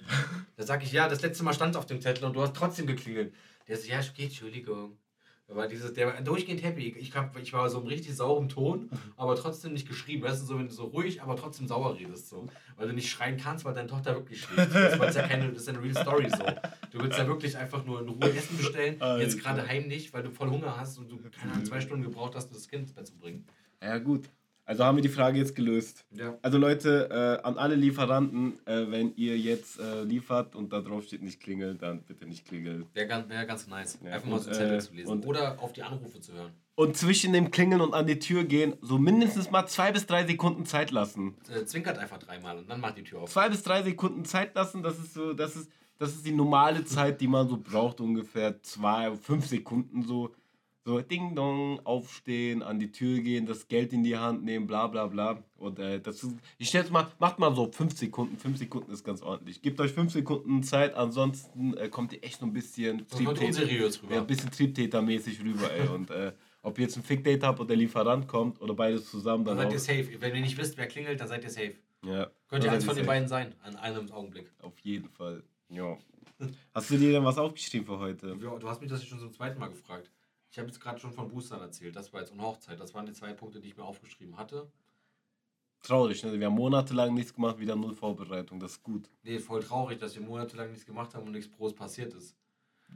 [0.57, 2.87] Da sage ich, ja, das letzte Mal stand auf dem Zettel und du hast trotzdem
[2.87, 3.35] geklingelt.
[3.69, 4.97] Der so, ja, okay, Entschuldigung.
[5.49, 6.97] War dieses, der war durchgehend happy.
[6.99, 10.25] Ich, hab, ich war so im richtig sauren Ton, aber trotzdem nicht geschrieben.
[10.25, 12.31] Weißt du, so, wenn du so ruhig, aber trotzdem sauer redest.
[12.31, 12.49] So.
[12.77, 14.75] Weil du nicht schreien kannst, weil deine Tochter wirklich schläft.
[14.75, 16.45] Das ist ja keine, das ist eine real Story so.
[16.91, 19.37] Du willst ja wirklich einfach nur in Ruhe Essen bestellen, jetzt Alter.
[19.37, 22.49] gerade heimlich, weil du voll Hunger hast und du keine Ahnung, zwei Stunden gebraucht hast,
[22.49, 23.47] um das Kind ins Bett zu bringen.
[23.81, 24.29] Ja, gut.
[24.67, 26.05] Also haben wir die Frage jetzt gelöst.
[26.11, 26.37] Ja.
[26.43, 27.09] Also Leute,
[27.43, 31.41] äh, an alle Lieferanten, äh, wenn ihr jetzt äh, liefert und da drauf steht nicht
[31.41, 32.85] klingeln, dann bitte nicht klingeln.
[32.93, 35.23] Wäre ganz, wär ganz nice, Ja, einfach mal so Zettel äh, zu lesen.
[35.23, 36.51] Oder auf die Anrufe zu hören.
[36.75, 40.27] Und zwischen dem Klingeln und an die Tür gehen, so mindestens mal zwei bis drei
[40.27, 41.37] Sekunden Zeit lassen.
[41.49, 43.31] Äh, zwinkert einfach dreimal und dann macht die Tür auf.
[43.31, 46.85] Zwei bis drei Sekunden Zeit lassen, das ist so, das ist, das ist die normale
[46.85, 50.35] Zeit, die man so braucht, ungefähr zwei, fünf Sekunden so.
[50.87, 54.87] So Ding Dong, aufstehen, an die Tür gehen, das Geld in die Hand nehmen, bla
[54.87, 55.43] bla bla.
[55.57, 58.37] Und äh, das ist, ich schätze mal, macht mal so fünf Sekunden.
[58.39, 59.61] Fünf Sekunden ist ganz ordentlich.
[59.61, 64.15] Gebt euch fünf Sekunden Zeit, ansonsten äh, kommt ihr echt so ein bisschen Triebtäter- rüber.
[64.15, 65.89] ja, ein bisschen Triebtätermäßig rüber, ey.
[65.89, 66.33] Und äh,
[66.63, 69.71] ob ihr jetzt ein Fickdate habt oder der Lieferant kommt oder beides zusammen, Dann dann
[69.73, 69.99] seid auch.
[69.99, 70.21] ihr safe.
[70.21, 71.75] Wenn ihr nicht wisst, wer klingelt, dann seid ihr safe.
[72.05, 74.53] Ja, Könnt ihr eins von den beiden sein, an einem Augenblick.
[74.63, 75.43] Auf jeden Fall.
[75.69, 75.97] Ja.
[76.73, 78.37] Hast du dir denn was aufgeschrieben für heute?
[78.41, 80.13] Ja, Du hast mich das schon zum zweiten Mal gefragt.
[80.57, 81.95] Ich habe jetzt gerade schon von Boostern erzählt.
[81.97, 82.81] Das war jetzt und Hochzeit.
[82.81, 84.73] Das waren die zwei Punkte, die ich mir aufgeschrieben hatte.
[85.83, 86.41] Traurig, ne?
[86.41, 88.59] Wir haben monatelang nichts gemacht, wieder null Vorbereitung.
[88.59, 89.11] Das ist gut.
[89.23, 92.35] Nee, voll traurig, dass wir monatelang nichts gemacht haben und nichts Pros passiert ist.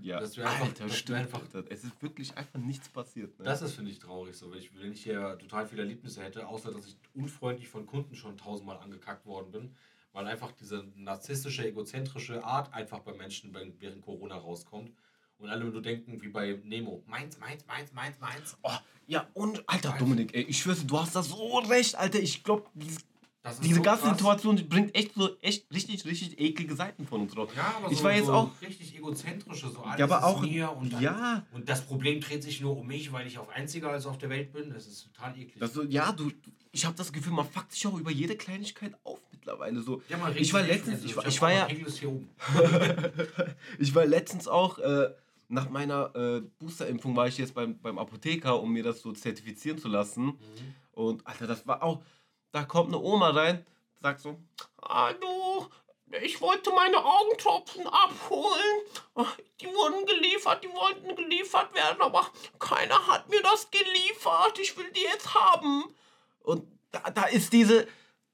[0.00, 1.64] Ja, Dass wir einfach- Alter, dass wir stimmt, einfach- Alter.
[1.70, 3.38] Es ist wirklich einfach nichts passiert.
[3.38, 3.44] Ne?
[3.44, 4.50] Das ist, finde ich, traurig so.
[4.50, 8.14] Wenn ich, wenn ich hier total viele Erlebnisse hätte, außer dass ich unfreundlich von Kunden
[8.14, 9.76] schon tausendmal angekackt worden bin,
[10.14, 14.92] weil einfach diese narzisstische, egozentrische Art einfach bei Menschen während Corona rauskommt.
[15.40, 18.56] Und alle nur denken, wie bei Nemo, meins, meins, meins, meins, meins.
[18.62, 18.70] oh,
[19.06, 22.20] ja, und, Alter, Dominik, ey, ich schwör's, dir, du hast da so recht, Alter.
[22.20, 24.18] Ich glaube, Diese so ganze krass.
[24.18, 27.48] Situation bringt echt so echt richtig, richtig eklige Seiten von uns raus.
[27.56, 28.50] Ja, aber ich so, war jetzt so auch.
[28.60, 30.42] richtig egozentrische, so alles Ja, aber auch.
[30.42, 33.48] mir und, dann, ja, und das Problem dreht sich nur um mich, weil ich auf
[33.48, 34.70] einziger als auf der Welt bin.
[34.74, 35.54] Das ist total eklig.
[35.58, 36.30] das so, ja, du.
[36.72, 39.80] Ich habe das Gefühl, man fuckt sich auch über jede Kleinigkeit auf mittlerweile.
[39.80, 40.02] So.
[40.08, 41.10] ja, man ich war letztens- nicht.
[41.10, 41.66] ich war- ich war ja-.
[43.78, 45.08] Ich war letztens auch, äh,
[45.50, 49.78] nach meiner äh, Boosterimpfung war ich jetzt beim, beim Apotheker, um mir das so zertifizieren
[49.78, 50.26] zu lassen.
[50.26, 50.74] Mhm.
[50.92, 52.02] Und Alter, das war auch.
[52.52, 53.64] Da kommt eine Oma rein,
[54.00, 54.38] sagt so:
[54.82, 55.68] Hallo,
[56.22, 59.36] ich wollte meine Augentropfen abholen.
[59.60, 62.26] Die wurden geliefert, die wollten geliefert werden, aber
[62.58, 64.58] keiner hat mir das geliefert.
[64.60, 65.84] Ich will die jetzt haben.
[66.40, 67.86] Und da, da ist diese,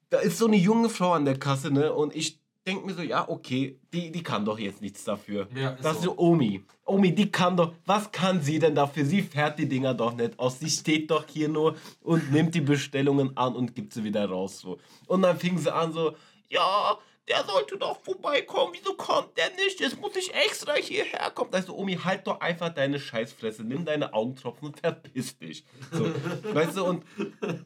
[0.09, 1.93] da ist so eine junge Frau an der Kasse, ne?
[1.93, 5.47] Und ich denke mir so, ja, okay, die, die kann doch jetzt nichts dafür.
[5.55, 6.11] Ja, ist das ist so.
[6.11, 6.63] so Omi.
[6.85, 9.05] Omi, die kann doch, was kann sie denn dafür?
[9.05, 10.59] Sie fährt die Dinger doch nicht aus.
[10.59, 14.59] Sie steht doch hier nur und nimmt die Bestellungen an und gibt sie wieder raus.
[14.59, 14.77] So.
[15.07, 16.15] Und dann fing sie an so,
[16.49, 16.97] ja,
[17.27, 18.73] der sollte doch vorbeikommen.
[18.73, 19.79] Wieso kommt der nicht?
[19.79, 21.51] Jetzt muss ich extra hierher kommen.
[21.51, 23.63] Da ist so, Omi, halt doch einfach deine Scheißfresse.
[23.63, 25.65] Nimm deine Augentropfen und verpiss dich.
[25.91, 26.05] So,
[26.53, 27.03] weißt du, und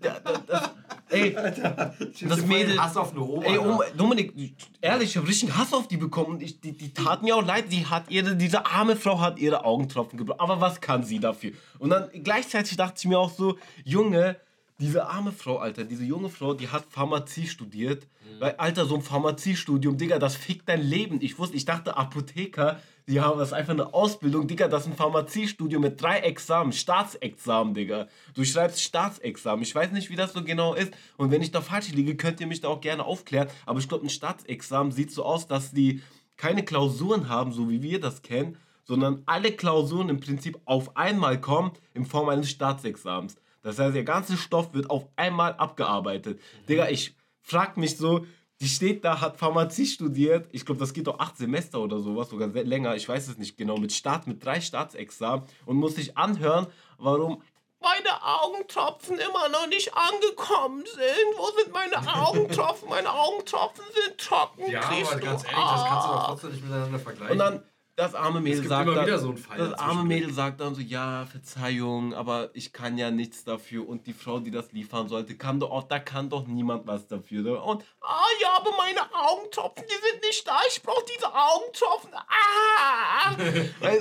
[0.03, 0.69] ja, das, das,
[1.09, 2.81] ey, das Mädel...
[2.81, 3.45] Hass auf eine Oma.
[3.45, 3.61] Ey, ne?
[3.61, 4.33] Oma, Dominik,
[4.81, 6.31] ehrlich, ich habe richtig Hass auf die bekommen.
[6.31, 7.65] Und Ich, die, die tat mir auch leid.
[7.71, 10.39] Die hat ihre, diese arme Frau hat ihre Augentropfen gebrochen.
[10.39, 11.51] Aber was kann sie dafür?
[11.77, 14.37] Und dann gleichzeitig dachte ich mir auch so, Junge,
[14.81, 18.07] diese arme Frau, Alter, diese junge Frau, die hat Pharmazie studiert.
[18.39, 21.19] Weil, Alter, so ein Pharmaziestudium, Digga, das fickt dein Leben.
[21.21, 24.47] Ich wusste, ich dachte, Apotheker, die haben das einfach eine Ausbildung.
[24.47, 28.07] Digga, das ist ein Pharmaziestudium mit drei Examen, Staatsexamen, Digga.
[28.33, 29.61] Du schreibst Staatsexamen.
[29.61, 30.91] Ich weiß nicht, wie das so genau ist.
[31.17, 33.47] Und wenn ich da falsch liege, könnt ihr mich da auch gerne aufklären.
[33.67, 36.01] Aber ich glaube, ein Staatsexamen sieht so aus, dass die
[36.37, 41.39] keine Klausuren haben, so wie wir das kennen, sondern alle Klausuren im Prinzip auf einmal
[41.39, 43.35] kommen in Form eines Staatsexamens.
[43.61, 46.39] Das heißt, der ganze Stoff wird auf einmal abgearbeitet.
[46.39, 46.65] Mhm.
[46.67, 48.25] Digga, ich frag mich so,
[48.59, 50.47] die steht da, hat Pharmazie studiert.
[50.51, 52.95] Ich glaube, das geht doch acht Semester oder sowas, sogar länger.
[52.95, 53.77] Ich weiß es nicht genau.
[53.77, 56.67] Mit Start, mit drei Staatsexamen und muss sich anhören,
[56.99, 57.41] warum
[57.81, 61.37] meine Augentropfen immer noch nicht angekommen sind.
[61.37, 61.97] Wo sind meine
[62.27, 62.89] Augentropfen?
[62.89, 64.69] Meine Augentropfen sind trocken.
[64.69, 67.31] Ja, aber ganz ehrlich, das kannst du doch trotzdem nicht miteinander vergleichen.
[67.31, 67.63] Und dann
[67.95, 72.49] das arme Mädel sagt dann, so das arme Mädel sagt dann so, ja, Verzeihung, aber
[72.53, 75.83] ich kann ja nichts dafür und die Frau, die das liefern sollte, kann doch auch,
[75.83, 77.63] da kann doch niemand was dafür.
[77.63, 82.11] Und, ah ja, aber meine Augentropfen, die sind nicht da, ich brauche diese Augentropfen.
[82.15, 83.35] Ah!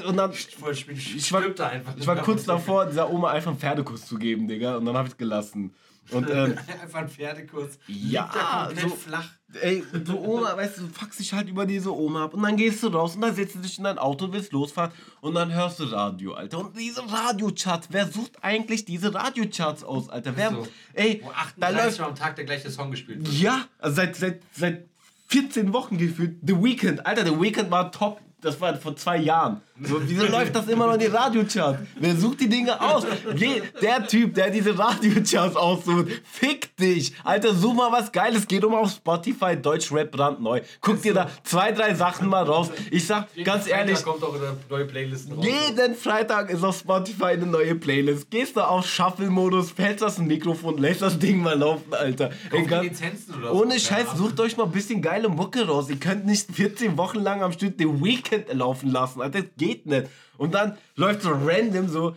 [0.07, 4.49] und dann, ich, war, ich war kurz davor, dieser Oma einfach einen Pferdekuss zu geben,
[4.49, 5.75] Digga, und dann habe ich es gelassen.
[6.13, 7.79] Und, ähm, Einfach ein Pferdekurs.
[7.87, 9.29] Ja, so, flach.
[9.61, 12.83] Ey, so Oma, weißt du, fuckst dich halt über diese Oma ab und dann gehst
[12.83, 15.53] du raus und dann setzt du dich in dein Auto und willst losfahren und dann
[15.53, 16.59] hörst du Radio, Alter.
[16.59, 20.37] Und diese Radiocharts, wer sucht eigentlich diese Radiocharts aus, Alter?
[20.37, 20.69] Wer, so.
[20.95, 23.35] ey, Wo 38 da läuft am Tag der gleiche Song gespielt wird.
[23.35, 24.89] Ja, also seit, seit, seit
[25.29, 26.39] 14 Wochen gefühlt.
[26.43, 29.61] The Weekend, Alter, The Weekend war top das war vor zwei Jahren.
[29.83, 31.81] So, wieso läuft das immer noch in die Radiocharts?
[31.99, 33.05] Wer sucht die Dinge aus?
[33.35, 37.15] Geh, der Typ, der diese Radiocharts aussucht, fick dich.
[37.25, 38.47] Alter, such mal was Geiles.
[38.47, 40.61] Geh doch mal auf Spotify, Deutschrap brandneu.
[40.81, 42.71] Guck dir da zwei, drei Sachen mal raus.
[42.91, 44.05] Ich sag jeden ganz Freitag ehrlich.
[44.05, 45.45] kommt auch eine neue Playlist raus.
[45.45, 48.31] Jeden Freitag ist auf Spotify eine neue Playlist.
[48.31, 52.31] Gehst du auf Shuffle-Modus, fällst das Mikrofon, lässt das Ding mal laufen, Alter.
[52.53, 52.85] Egal.
[52.85, 55.89] Lizenzen oder Ohne so, Scheiß, sucht euch mal ein bisschen geile Mucke raus.
[55.89, 59.23] Ihr könnt nicht 14 Wochen lang am Stück The Weekend laufen lassen.
[59.23, 60.09] Alter, das geht nicht.
[60.37, 62.17] Und dann läuft so random so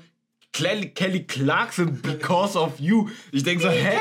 [0.53, 3.09] Kelly, Kelly Clarkson, Because of You.
[3.31, 3.97] Ich denke so, hä?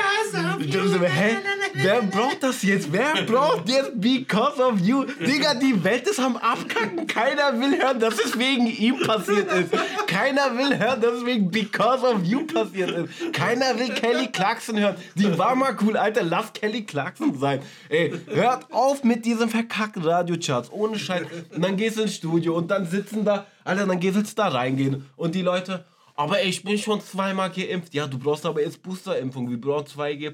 [0.59, 1.37] Ich denke so, hä?
[1.73, 2.93] Wer braucht das jetzt?
[2.93, 5.03] Wer braucht jetzt Because of You?
[5.03, 7.07] Digga, die Welt ist am Abkacken.
[7.07, 9.71] Keiner will hören, dass es wegen ihm passiert ist.
[10.05, 13.33] Keiner will hören, dass es wegen Because of You passiert ist.
[13.33, 14.95] Keiner will Kelly Clarkson hören.
[15.15, 16.21] Die war mal cool, Alter.
[16.21, 17.61] Lass Kelly Clarkson sein.
[17.89, 20.71] Ey, hört auf mit diesem verkackten Radiocharts.
[20.71, 21.23] Ohne Scheiß.
[21.49, 24.49] Und dann gehst du ins Studio und dann sitzen da, Alter, dann gehst du da
[24.49, 25.09] reingehen.
[25.15, 25.83] Und die Leute,
[26.15, 27.93] aber ey, ich bin schon zweimal geimpft.
[27.93, 29.49] Ja, du brauchst aber jetzt Boosterimpfung.
[29.49, 30.33] Wir brauchen 2G+.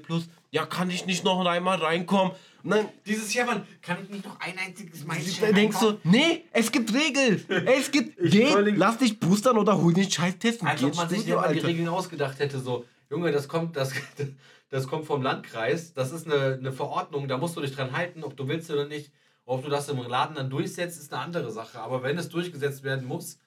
[0.50, 2.32] Ja, kann ich nicht noch einmal reinkommen?
[2.62, 5.98] Und dann, Dieses Jahr, Mann, kann ich nicht noch ein einziges Mal Dann denkst du,
[6.04, 7.42] nee, es gibt Regeln.
[7.66, 10.62] es gibt, geh, lass dich boostern oder hol den Scheiß-Test.
[10.62, 13.92] Als ob man sich ja mal die Regeln ausgedacht hätte, so, Junge, das kommt, das,
[14.68, 18.22] das kommt vom Landkreis, das ist eine, eine Verordnung, da musst du dich dran halten,
[18.24, 19.10] ob du willst oder nicht.
[19.46, 21.80] Ob du das im Laden dann durchsetzt, ist eine andere Sache.
[21.80, 23.38] Aber wenn es durchgesetzt werden muss,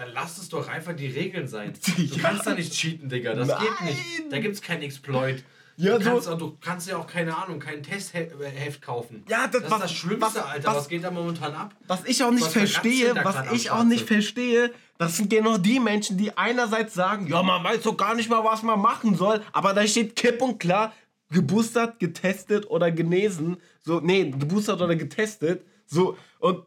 [0.00, 1.74] dann lass es doch einfach die Regeln sein.
[1.96, 2.22] Du ja.
[2.22, 3.34] kannst da nicht cheaten, Digga.
[3.34, 3.58] Das Nein.
[3.60, 4.32] geht nicht.
[4.32, 5.44] Da gibt es keinen Exploit.
[5.76, 9.24] Ja, du, kannst, so du kannst ja auch, keine Ahnung, kein Testheft kaufen.
[9.28, 10.68] Ja, das, das was, ist das Schlimmste, was, Alter.
[10.68, 11.74] Was, was, geht da momentan ab?
[11.86, 16.16] Was ich auch nicht verstehe, was ich auch nicht verstehe, das sind genau die Menschen,
[16.16, 19.74] die einerseits sagen, ja, man weiß doch gar nicht mal, was man machen soll, aber
[19.74, 20.94] da steht kipp und klar,
[21.30, 23.58] geboostert, getestet oder genesen.
[23.82, 25.64] So, nee, geboostert oder getestet.
[25.86, 26.62] So, und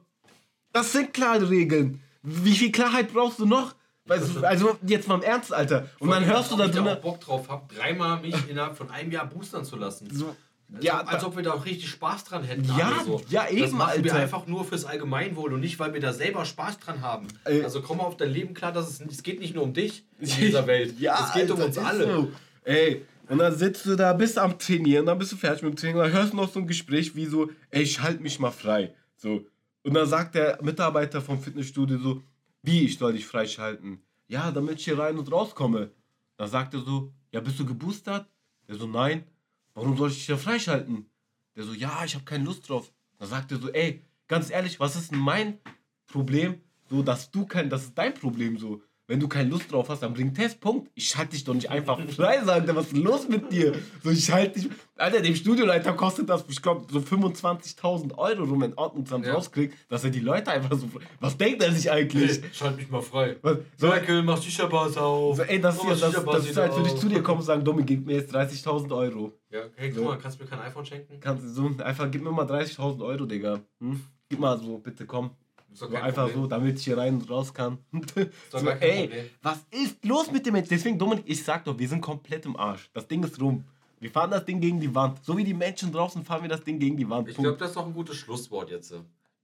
[0.71, 2.01] das sind klare Regeln.
[2.23, 3.75] Wie viel Klarheit brauchst du noch?
[4.07, 5.87] Also, also jetzt mal im Ernst, Alter.
[5.99, 6.85] Und dann hörst du da drin.
[6.85, 10.07] Ich auch Bock drauf hab, dreimal mich innerhalb von einem Jahr boostern zu lassen.
[10.11, 10.35] So,
[10.73, 12.65] als, ja, ob, als ob wir da auch richtig Spaß dran hätten.
[12.77, 13.21] Ja, so.
[13.29, 14.03] ja eben, das machen Alter.
[14.03, 17.27] wir einfach nur fürs Allgemeinwohl und nicht, weil wir da selber Spaß dran haben.
[17.45, 19.73] Äh, also komm mal auf dein Leben klar, dass es, es geht nicht nur um
[19.73, 20.99] dich in dieser Welt.
[20.99, 22.13] ja, es geht Alter, um uns alle.
[22.13, 22.31] So.
[22.63, 25.77] Ey, und dann sitzt du da, bist am Trainieren, dann bist du fertig mit dem
[25.77, 28.51] Training, dann hörst du noch so ein Gespräch wie so, ey, ich halte mich mal
[28.51, 28.93] frei.
[29.15, 29.45] So,
[29.83, 32.23] und dann sagt der Mitarbeiter vom Fitnessstudio so,
[32.61, 34.01] wie, ich soll dich freischalten?
[34.27, 35.91] Ja, damit ich hier rein und rauskomme.
[36.37, 38.27] Dann sagt er so, ja, bist du geboostert?
[38.67, 39.25] Der so, nein.
[39.73, 41.09] Warum soll ich dich hier freischalten?
[41.55, 42.91] Der so, ja, ich habe keine Lust drauf.
[43.19, 45.59] Dann sagt er so, ey, ganz ehrlich, was ist denn mein
[46.07, 46.61] Problem?
[46.89, 48.81] So, dass du kein, das ist dein Problem so.
[49.05, 50.89] Wenn du keine Lust drauf hast, dann bring Test, Punkt.
[50.95, 53.73] Ich schalte dich doch nicht einfach frei, sagt was ist los mit dir?
[54.01, 54.71] So, ich halte dich.
[54.95, 59.33] Alter, dem Studioleiter kostet das, ich glaube, so 25.000 Euro rum, wenn Ordnungsamt ja.
[59.33, 60.89] rauskriegt, dass er die Leute einfach so.
[61.19, 62.41] Was denkt er sich eigentlich?
[62.41, 63.35] Hey, schalt mich mal frei.
[63.41, 63.57] Was?
[63.75, 65.35] So, Merkel, mach Shisha-Bars auf.
[65.35, 67.45] So, ey, das, hier, das, das, das ist, als würde ich zu dir kommen und
[67.45, 69.33] sagen, Domi, gib mir jetzt 30.000 Euro.
[69.49, 70.03] Ja, hey, guck so.
[70.05, 71.19] mal, kannst du mir kein iPhone schenken?
[71.19, 73.59] Kannst du so, einfach, gib mir mal 30.000 Euro, Digga.
[73.81, 74.01] Hm?
[74.29, 75.31] Gib mal so, bitte, komm.
[75.73, 76.41] So einfach Problem.
[76.43, 77.77] so, damit ich hier rein und raus kann.
[78.51, 79.25] so, ey, Problem.
[79.41, 80.69] was ist los mit dem Menschen?
[80.69, 82.89] Deswegen, Dominik, ich sag doch, wir sind komplett im Arsch.
[82.93, 83.63] Das Ding ist rum.
[83.99, 85.23] Wir fahren das Ding gegen die Wand.
[85.23, 87.29] So wie die Menschen draußen fahren wir das Ding gegen die Wand.
[87.29, 88.93] Ich glaube, das ist doch ein gutes Schlusswort jetzt.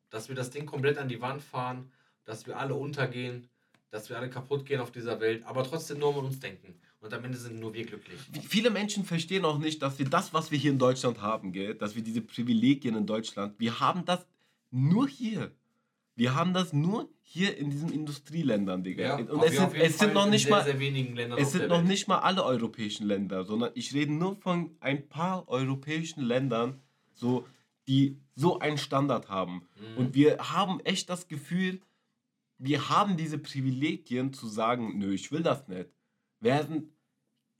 [0.09, 1.89] Dass wir das Ding komplett an die Wand fahren,
[2.25, 3.47] dass wir alle untergehen,
[3.89, 6.75] dass wir alle kaputt gehen auf dieser Welt, aber trotzdem nur an uns denken.
[7.01, 8.19] Und am Ende sind nur wir glücklich.
[8.47, 11.75] Viele Menschen verstehen auch nicht, dass wir das, was wir hier in Deutschland haben, gell,
[11.75, 14.25] dass wir diese Privilegien in Deutschland, wir haben das
[14.71, 15.51] nur hier.
[16.19, 19.03] Wir haben das nur hier in diesen Industrieländern, Digga.
[19.03, 20.65] Ja, und es sind, es sind noch nicht sehr, mal.
[20.65, 21.87] sehr Es sind noch Welt.
[21.87, 26.81] nicht mal alle europäischen Länder, sondern ich rede nur von ein paar europäischen Ländern,
[27.13, 27.47] so,
[27.87, 29.61] die so einen Standard haben.
[29.79, 29.97] Mhm.
[29.97, 31.79] Und wir haben echt das Gefühl,
[32.57, 35.89] wir haben diese Privilegien zu sagen, nö, ich will das nicht.
[36.41, 36.89] Während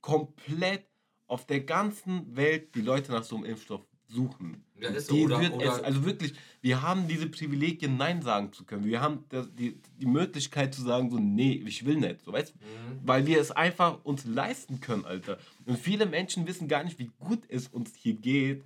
[0.02, 0.84] komplett
[1.26, 4.66] auf der ganzen Welt die Leute nach so einem Impfstoff suchen.
[4.80, 5.14] Ja, ist so.
[5.14, 8.84] Die Oder- wird oder- es, also wirklich, wir haben diese Privilegien, Nein sagen zu können.
[8.84, 12.22] Wir haben das, die, die Möglichkeit zu sagen, so, nee, ich will nicht.
[12.22, 12.54] So, weißt?
[12.56, 13.00] Mhm.
[13.04, 15.38] Weil wir es einfach uns leisten können, Alter.
[15.66, 18.62] Und viele Menschen wissen gar nicht, wie gut es uns hier geht,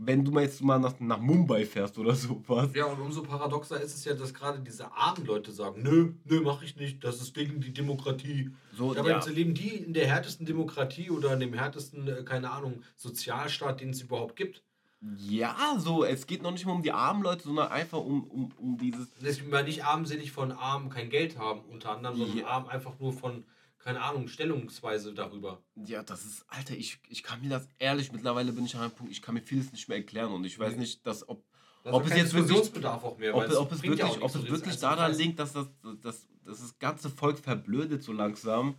[0.00, 2.70] wenn du mal jetzt mal nach, nach Mumbai fährst oder sowas.
[2.72, 6.40] Ja, und umso paradoxer ist es ja, dass gerade diese armen Leute sagen, nö, nö,
[6.40, 8.50] mach ich nicht, das ist gegen die Demokratie.
[8.72, 9.26] So, Dabei ja.
[9.26, 13.90] leben die in der härtesten Demokratie oder in dem härtesten, äh, keine Ahnung, Sozialstaat, den
[13.90, 14.62] es überhaupt gibt.
[15.00, 18.52] Ja, so, es geht noch nicht mal um die armen Leute, sondern einfach um, um,
[18.58, 19.08] um dieses.
[19.20, 22.46] Das ist nicht armselig von arm kein Geld haben, unter anderem, sondern Ja.
[22.48, 23.44] arm einfach nur von,
[23.78, 25.62] keine Ahnung, Stellungsweise darüber.
[25.76, 28.90] Ja, das ist, Alter, ich, ich kann mir das ehrlich, mittlerweile bin ich an einem
[28.90, 30.80] Punkt, ich kann mir vieles nicht mehr erklären und ich weiß Nee.
[30.80, 31.44] nicht, dass, ob,
[31.84, 34.50] Da ob es jetzt Diskussionsbedarf auch mehr, ob, ob es ja wirklich, auch ob es
[34.50, 35.68] wirklich das daran liegt, dass das,
[36.02, 38.74] dass das ganze Volk verblödet so langsam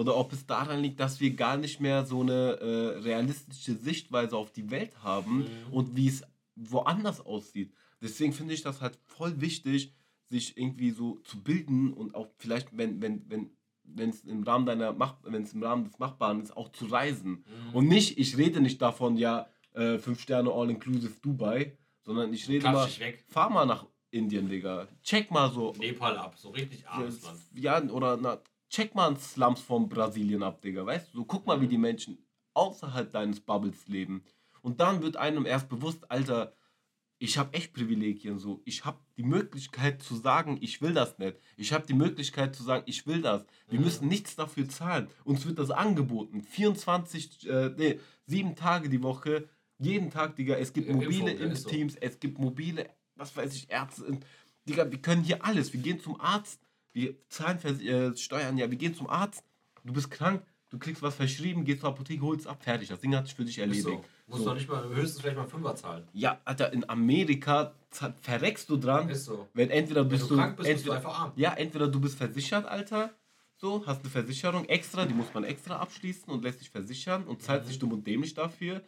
[0.00, 4.34] oder ob es daran liegt, dass wir gar nicht mehr so eine äh, realistische Sichtweise
[4.36, 5.72] auf die Welt haben Mhm.
[5.72, 6.22] und wie es
[6.56, 7.72] woanders aussieht.
[8.02, 9.92] Deswegen finde ich das halt voll wichtig,
[10.24, 13.50] sich irgendwie so zu bilden und auch vielleicht, wenn, wenn, wenn,
[13.84, 16.86] wenn es im Rahmen deiner Mach wenn es im Rahmen des Machbaren ist, auch zu
[16.86, 17.44] reisen.
[17.68, 17.74] Mhm.
[17.74, 22.60] Und nicht, ich rede nicht davon, ja, äh, fünf Sterne All-Inclusive Dubai, sondern ich rede
[22.60, 24.88] Klatsch mal, fahr mal nach Indien, Digga.
[25.02, 25.72] Check mal so.
[25.78, 27.38] Nepal ab, so richtig armes Land.
[27.54, 28.40] Ja, oder na,
[28.70, 30.86] check mal Slums von Brasilien ab, Digga.
[30.86, 31.70] Weißt du, so guck mal, wie Mhm.
[31.70, 32.18] die Menschen
[32.54, 34.22] außerhalb deines Bubbles leben.
[34.62, 36.54] Und dann wird einem erst bewusst, Alter,
[37.18, 38.62] ich habe echt Privilegien so.
[38.64, 41.36] Ich habe die Möglichkeit zu sagen, ich will das nicht.
[41.58, 43.44] Ich habe die Möglichkeit zu sagen, ich will das.
[43.68, 43.84] Wir Mhm.
[43.84, 45.08] müssen nichts dafür zahlen.
[45.24, 46.42] Uns wird das angeboten.
[46.42, 49.48] 24, äh, nee, sieben Tage die Woche,
[49.78, 50.54] jeden Tag, Digga.
[50.56, 51.68] Es gibt Ja, mobile Impfung, ja, ist so.
[51.68, 54.18] Impfteams, es gibt mobile, was weiß ich, Ärzte.
[54.68, 55.72] Digga, wir können hier alles.
[55.74, 56.60] Wir gehen zum Arzt,
[56.92, 59.44] wir zahlen äh, Steuern, ja, wir gehen zum Arzt.
[59.84, 62.88] Du bist krank, du kriegst was verschrieben, gehst zur Apotheke, holst ab, fertig.
[62.88, 63.84] Das Ding hat sich für dich erledigt.
[63.84, 64.04] so.
[64.26, 64.48] Musst So.
[64.50, 66.06] doch nicht mal, höchstens vielleicht mal Fünfer zahlen.
[66.12, 67.74] Ja, Alter, in Amerika
[68.20, 69.48] verreckst du dran, Ist so.
[69.54, 71.32] wenn entweder Wenn bist du krank bist, bist du entweder, einfach arm.
[71.36, 73.10] ja, entweder du bist versichert, Alter,
[73.56, 77.42] so, hast eine Versicherung extra, die muss man extra abschließen und lässt sich versichern und
[77.42, 77.68] zahlt Mhm.
[77.68, 78.82] sich dumm und dämlich dafür.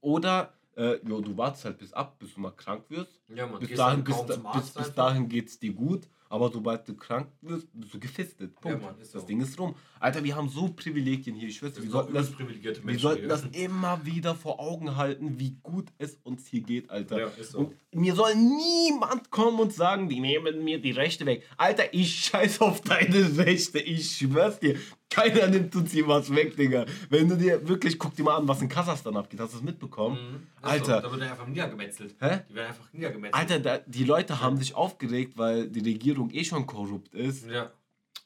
[0.00, 3.20] Oder, äh, jo, du wartest halt bis ab, bis du mal krank wirst.
[3.34, 6.94] Ja, man, Bis gehst dahin, bis, bis, bis dahin geht's dir gut, aber sobald du
[6.94, 8.60] krank wirst, bist du gefistet.
[8.60, 8.82] Punkt.
[8.82, 9.28] Mann, ist das so.
[9.28, 9.74] Ding ist rum.
[10.00, 11.48] Alter, wir haben so Privilegien hier.
[11.48, 15.92] Ich schwöre, wir sollten das wir sollten das immer wieder vor Augen halten, wie gut
[15.98, 17.20] es uns hier geht, Alter.
[17.20, 17.58] Ja, so.
[17.58, 21.44] Und mir soll niemand kommen und sagen, die nehmen mir die Rechte weg.
[21.56, 24.76] Alter, ich scheiß auf deine Rechte, ich schwör's dir.
[25.14, 26.86] Keiner nimmt uns hier was weg, Digga.
[27.08, 29.38] Wenn du dir wirklich, guck dir mal an, was in Kasachstan abgeht.
[29.38, 30.16] Hast du das mitbekommen?
[30.16, 30.46] Mhm.
[30.60, 30.96] Alter.
[30.96, 31.02] So.
[31.02, 32.16] Da wird er einfach niedergemetzelt.
[32.20, 32.40] Hä?
[32.48, 33.34] Die werden einfach niedergemetzelt.
[33.34, 37.48] Alter, da, die Leute haben sich aufgeregt, weil die Regierung eh schon korrupt ist.
[37.48, 37.70] Ja.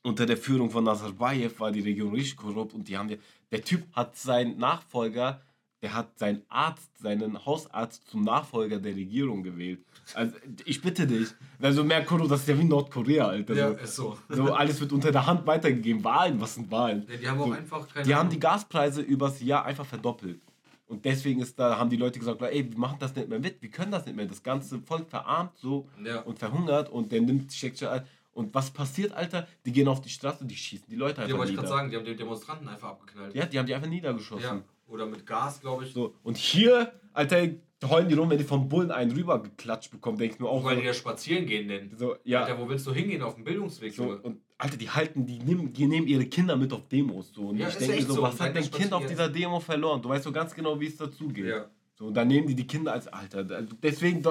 [0.02, 3.18] Unter der Führung von Nazarbayev war die Regierung richtig korrupt und die haben wir.
[3.50, 5.42] Der Typ hat seinen Nachfolger,
[5.82, 9.80] der hat seinen Arzt, seinen Hausarzt zum Nachfolger der Regierung gewählt.
[10.14, 11.28] Also ich bitte dich.
[11.60, 13.54] Also mehr korrupt, das ist ja wie Nordkorea, Alter.
[13.54, 14.18] ja, so, ist so.
[14.28, 16.02] so alles wird unter der Hand weitergegeben.
[16.02, 17.06] Wahlen, was sind Wahlen?
[17.08, 18.32] Ja, die haben auch So, einfach keine Die haben Ahnung.
[18.32, 20.40] die Gaspreise übers Jahr einfach verdoppelt.
[20.88, 23.60] Und deswegen ist da, haben die Leute gesagt, ey, wir machen das nicht mehr mit,
[23.60, 24.24] wir können das nicht mehr.
[24.26, 26.20] Das ganze Volk verarmt so Ja.
[26.22, 28.02] und verhungert und der nimmt, steckt sich ein.
[28.32, 29.46] Und was passiert, Alter?
[29.66, 31.90] Die gehen auf die Straße, die schießen die Leute Ja, einfach wollte ich gerade sagen,
[31.90, 33.34] die haben die Demonstranten einfach abgeknallt.
[33.34, 34.42] Ja, die haben die einfach niedergeschossen.
[34.44, 34.62] Ja.
[34.88, 35.92] Oder mit Gas, glaube ich.
[35.92, 36.14] So.
[36.22, 37.48] Und hier, Alter,
[37.84, 40.80] heulen die rum, wenn die vom Bullen einen rübergeklatscht bekommen, denke ich mir auch Weil
[40.80, 41.92] die ja spazieren gehen nennen.
[41.96, 42.42] so ja.
[42.44, 43.94] Alter, wo willst du hingehen auf dem Bildungsweg?
[43.94, 44.18] So, Junge?
[44.18, 47.32] und Alter, die halten, die nehmen, die nehmen ihre Kinder mit auf Demos.
[47.32, 47.48] So.
[47.48, 48.22] Und Ja, ich denke so, so.
[48.22, 50.02] was hat dein Kind auf dieser Demo verloren?
[50.02, 51.46] Du weißt so ganz genau, wie es dazugeht.
[51.46, 51.66] Ja.
[51.94, 53.44] So, und dann nehmen die die Kinder als Alter.
[53.44, 54.24] Deswegen,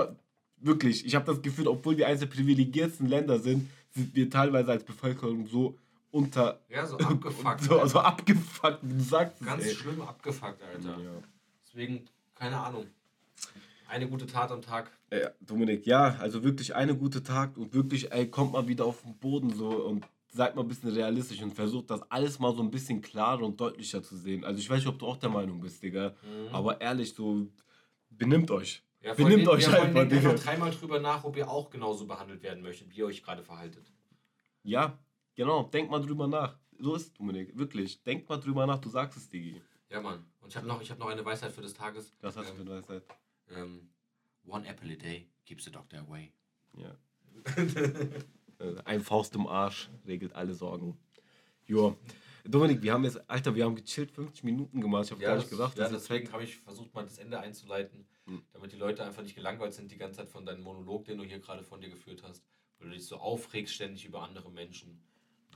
[0.59, 4.71] wirklich, ich habe das Gefühl, obwohl wir eines der privilegiertsten Länder sind, sind wir teilweise
[4.71, 5.77] als Bevölkerung so
[6.11, 6.59] unter.
[6.69, 7.61] Ja, so abgefuckt.
[7.61, 9.43] so, so abgefuckt, wie du sagst.
[9.45, 9.75] Ganz ey.
[9.75, 10.99] schlimm abgefuckt, Alter.
[10.99, 11.09] Ja.
[11.65, 12.05] Deswegen,
[12.35, 12.87] keine Ahnung.
[13.89, 14.91] Eine gute Tat am Tag.
[15.11, 19.01] Ja, Dominik, ja, also wirklich eine gute Tag und wirklich, ey, kommt mal wieder auf
[19.03, 22.61] den Boden so und seid mal ein bisschen realistisch und versucht das alles mal so
[22.61, 24.43] ein bisschen klarer und deutlicher zu sehen.
[24.43, 26.13] Also ich weiß nicht, ob du auch der Meinung bist, Digga,
[26.51, 27.47] aber ehrlich, so
[28.09, 28.83] benimmt euch.
[29.01, 30.33] Ja, Benimmt allem- euch ja, einfach, denkt Digga.
[30.33, 33.89] dreimal drüber nach, ob ihr auch genauso behandelt werden möchtet, wie ihr euch gerade verhaltet.
[34.63, 34.97] Ja,
[35.37, 36.57] genau, denk mal drüber nach.
[36.79, 38.03] So ist Dominik, wirklich.
[38.03, 39.61] Denk mal drüber nach, du sagst es, Digi.
[39.89, 40.25] Ja, Mann.
[40.41, 42.13] Und ich habe noch, ich hab noch eine Weisheit für des Tages.
[42.19, 43.03] Was hast du Ähm, für eine Weisheit?
[43.51, 43.89] ähm,
[44.45, 46.31] One apple a day keeps the doctor away.
[46.77, 46.95] Ja.
[48.85, 50.97] Ein Faust im Arsch regelt alle Sorgen.
[51.65, 51.95] Joa.
[52.43, 55.05] Dominik, wir haben jetzt, Alter, wir haben gechillt 50 Minuten gemacht.
[55.05, 57.17] Ich habe Ja, gar das, nicht gedacht, ja dass deswegen habe ich versucht, mal das
[57.17, 58.41] Ende einzuleiten, Hm.
[58.53, 61.23] damit die Leute einfach nicht gelangweilt sind die ganze Zeit von deinem Monolog, den du
[61.23, 62.43] hier gerade von dir geführt hast,
[62.79, 65.01] weil du dich so aufregst ständig über andere Menschen.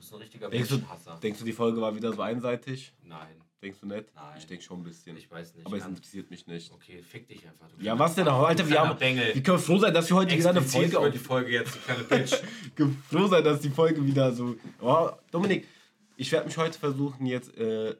[0.02, 1.18] Du bist ein richtiger Denkst du, Menschenhasser.
[1.22, 2.92] denkst du, die Folge war wieder so einseitig?
[3.04, 4.12] Nein, Denkst du nicht?
[4.16, 4.34] Nein.
[4.36, 5.16] Ich denke schon ein bisschen.
[5.16, 5.64] ich weiß nicht.
[5.64, 6.72] Aber es interessiert mich nicht.
[6.72, 7.68] Okay, fick dich einfach.
[7.68, 8.42] Du Ja, was denn auch?
[8.42, 8.98] Alter, du wir haben.
[8.98, 9.32] Bengel.
[9.32, 11.76] Wir können froh sein, dass wir heute wieder eine Folge über auf die Folge jetzt,
[11.76, 12.34] du kleine Bitch.
[13.08, 14.56] froh sein, dass die Folge wieder so.
[14.80, 15.68] Oh, Dominik,
[16.16, 17.94] ich werde mich heute versuchen, jetzt äh,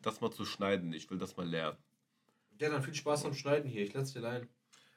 [0.00, 0.92] das mal zu schneiden.
[0.92, 1.76] Ich will das mal lernen.
[2.60, 3.82] ja, dann viel Spaß beim Schneiden hier.
[3.82, 4.48] Ich lass dir ein.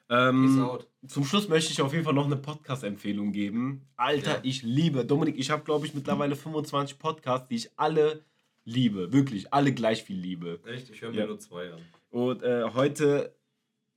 [0.10, 0.78] Ähm,
[1.08, 3.88] zum Schluss möchte ich auf jeden Fall noch eine Podcast-Empfehlung geben.
[3.96, 4.40] Alter, Ja.
[4.44, 5.06] ich liebe.
[5.06, 8.24] Dominik, ich habe, glaube ich, mittlerweile 25 Podcasts, die ich alle
[8.66, 9.14] liebe.
[9.14, 10.60] Wirklich, alle gleich viel liebe.
[10.66, 10.90] Echt?
[10.90, 11.26] Ich höre mir Ja.
[11.28, 11.80] nur zwei an.
[12.10, 13.34] Und äh, heute,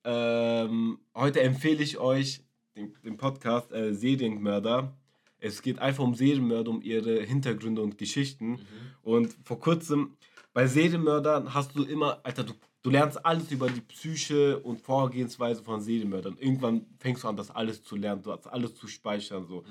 [0.05, 2.43] ähm, heute empfehle ich euch
[2.77, 4.97] den, den Podcast äh, Serienmörder.
[5.39, 8.51] Es geht einfach um Serienmörder, um ihre Hintergründe und Geschichten.
[8.53, 8.59] Mhm.
[9.03, 10.17] Und vor kurzem,
[10.53, 15.63] bei Serienmördern hast du immer, Alter, du, du lernst alles über die Psyche und Vorgehensweise
[15.65, 16.37] von Serienmördern.
[16.39, 19.47] Irgendwann fängst du an, das alles zu lernen, du hast alles zu speichern.
[19.47, 19.65] So.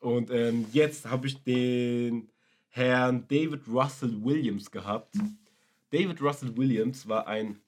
[0.00, 2.30] Und ähm, jetzt habe ich den
[2.68, 5.14] Herrn David Russell Williams gehabt.
[5.90, 7.60] David Russell Williams war ein,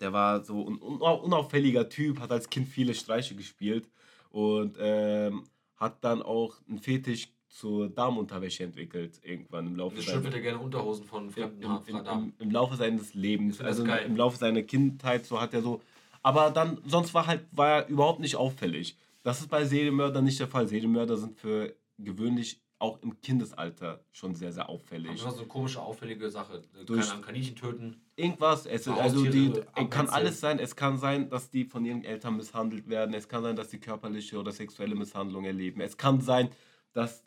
[0.00, 3.88] der war so ein un unauffälliger Typ, hat als Kind viele Streiche gespielt
[4.30, 5.44] und ähm,
[5.76, 10.58] hat dann auch einen Fetisch zur Damenunterwäsche entwickelt, irgendwann im Laufe Ich seines schüttelte gerne
[10.60, 12.32] Unterhosen von im, fremden im, im, Damen.
[12.38, 14.06] im Laufe seines Lebens, also geil.
[14.06, 15.80] im Laufe seiner Kindheit, so hat er so.
[16.22, 18.96] Aber dann, sonst war halt, war er überhaupt nicht auffällig.
[19.22, 20.66] Das ist bei Serienmördern nicht der Fall.
[20.68, 25.10] Serienmörder sind für gewöhnlich auch im Kindesalter schon sehr, sehr auffällig.
[25.10, 26.62] Das ist so eine komische, auffällige Sache.
[26.86, 28.00] Durch- Ahnung, Kaninchen töten.
[28.16, 30.58] Irgendwas, es, Haustiere also die, kann alles sein.
[30.58, 33.14] Es kann sein, dass die von ihren Eltern misshandelt werden.
[33.14, 35.80] Es kann sein, dass die körperliche oder sexuelle Misshandlung erleben.
[35.82, 36.48] Es kann sein,
[36.94, 37.22] dass,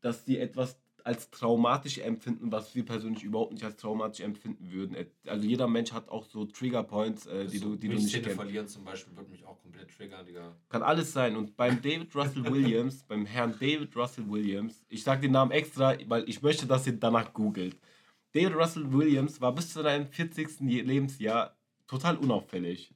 [0.00, 4.94] dass die etwas als traumatisch empfinden, was wir persönlich überhaupt nicht als traumatisch empfinden würden.
[5.26, 8.30] Also jeder Mensch hat auch so Trigger Points, äh, die, du, die du nicht kennst.
[8.36, 10.54] verlieren zum Beispiel würde mich auch komplett triggern, Digga.
[10.68, 11.36] Kann alles sein.
[11.36, 15.96] Und beim David Russell Williams, beim Herrn David Russell Williams, ich sage den Namen extra,
[16.06, 17.78] weil ich möchte, dass ihr danach googelt.
[18.32, 20.60] David Russell Williams war bis zu seinem 40.
[20.60, 22.92] Je- Lebensjahr total unauffällig.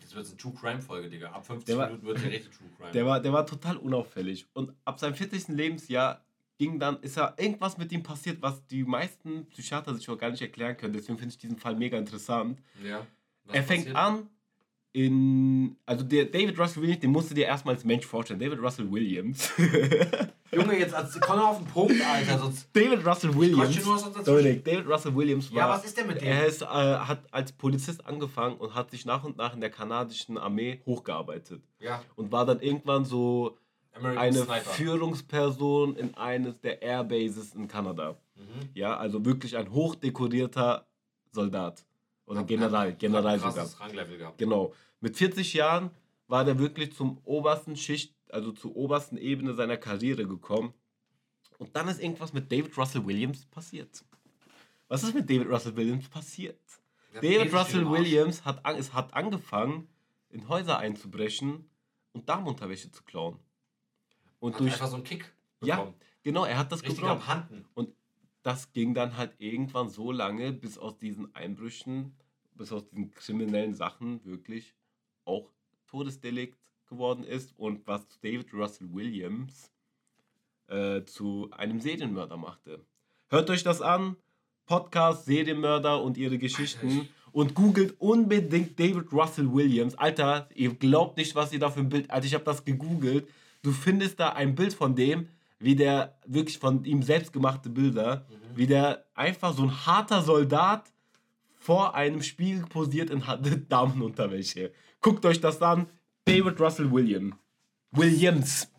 [0.00, 1.30] Das wird eine True Crime Folge, Digga.
[1.30, 2.90] Ab 50 Der war- Minuten wird ja richtig True Crime.
[2.90, 4.44] Der war, der war total unauffällig.
[4.54, 5.48] Und ab seinem 40.
[5.48, 6.24] Lebensjahr
[6.58, 10.30] ging dann, ist ja irgendwas mit ihm passiert, was die meisten Psychiater sich auch gar
[10.30, 10.92] nicht erklären können.
[10.92, 12.60] Deswegen finde ich diesen Fall mega interessant.
[12.84, 13.06] ja.
[13.50, 13.96] Er fängt passiert?
[13.96, 14.28] an
[14.92, 15.76] in.
[15.86, 18.40] Also der David Russell Williams, den musst du dir erstmal als Mensch vorstellen.
[18.40, 19.50] David Russell Williams.
[20.52, 22.38] Junge, jetzt als- komm auf den Punkt, Alter.
[22.38, 23.82] Sonst David Russell Williams.
[24.24, 25.58] Dominik, David Russell Williams war.
[25.58, 26.26] Ja, was ist denn mit dem?
[26.28, 29.70] Er ist, äh, hat als Polizist angefangen und hat sich nach und nach in der
[29.70, 31.62] kanadischen Armee hochgearbeitet.
[31.80, 33.56] ja, Und war dann irgendwann so
[33.98, 34.70] American eine Sniper.
[34.70, 38.16] Führungsperson in eines der Airbases in Kanada.
[38.36, 38.68] Mhm.
[38.74, 40.86] Ja, also wirklich ein hochdekorierter
[41.32, 41.84] Soldat.
[42.26, 43.80] Oder Hat- General, hat- General hat sogar.
[43.80, 44.38] Ranglevel gehabt.
[44.38, 44.74] Genau.
[45.00, 45.90] Mit 40 Jahren
[46.26, 50.74] war der wirklich zum obersten Schicht, also zur obersten Ebene seiner Karriere gekommen.
[51.58, 54.04] Und dann ist irgendwas mit David Russell Williams passiert.
[54.88, 56.58] Was ist mit David Russell Williams passiert?
[57.14, 57.90] Der David Russell.
[57.90, 59.88] Williams hat, an, es hat angefangen,
[60.30, 61.68] in Häuser einzubrechen
[62.12, 63.36] und Damenunterwäsche zu klauen.
[64.40, 64.72] Und Hat durch.
[64.74, 65.32] einfach so einen Kick
[65.62, 65.94] Ja, bekommen.
[66.22, 67.46] genau, er hat das Richtig gebraucht.
[67.74, 67.90] Und
[68.42, 72.14] das ging dann halt irgendwann so lange, bis aus diesen Einbrüchen,
[72.54, 74.74] bis aus diesen kriminellen Sachen wirklich
[75.24, 75.50] auch
[75.88, 79.70] Todesdelikt geworden ist und was David Russell Williams
[80.68, 82.84] äh, zu einem Serienmörder machte.
[83.28, 84.16] Hört euch das an,
[84.66, 89.94] Podcast Serienmörder und ihre Geschichten und googelt unbedingt David Russell Williams.
[89.96, 92.10] Alter, ihr glaubt nicht, was ihr da für ein Bild.
[92.10, 93.28] Alter, ich habe das gegoogelt.
[93.62, 95.28] Du findest da ein Bild von dem,
[95.58, 100.92] wie der wirklich von ihm selbst gemachte Bilder, wie der einfach so ein harter Soldat
[101.56, 103.22] vor einem Spiegel posiert in
[103.68, 104.72] Damenunterwäsche.
[105.00, 105.86] Guckt euch das an.
[106.24, 107.34] David Russell William.
[107.90, 108.70] Williams.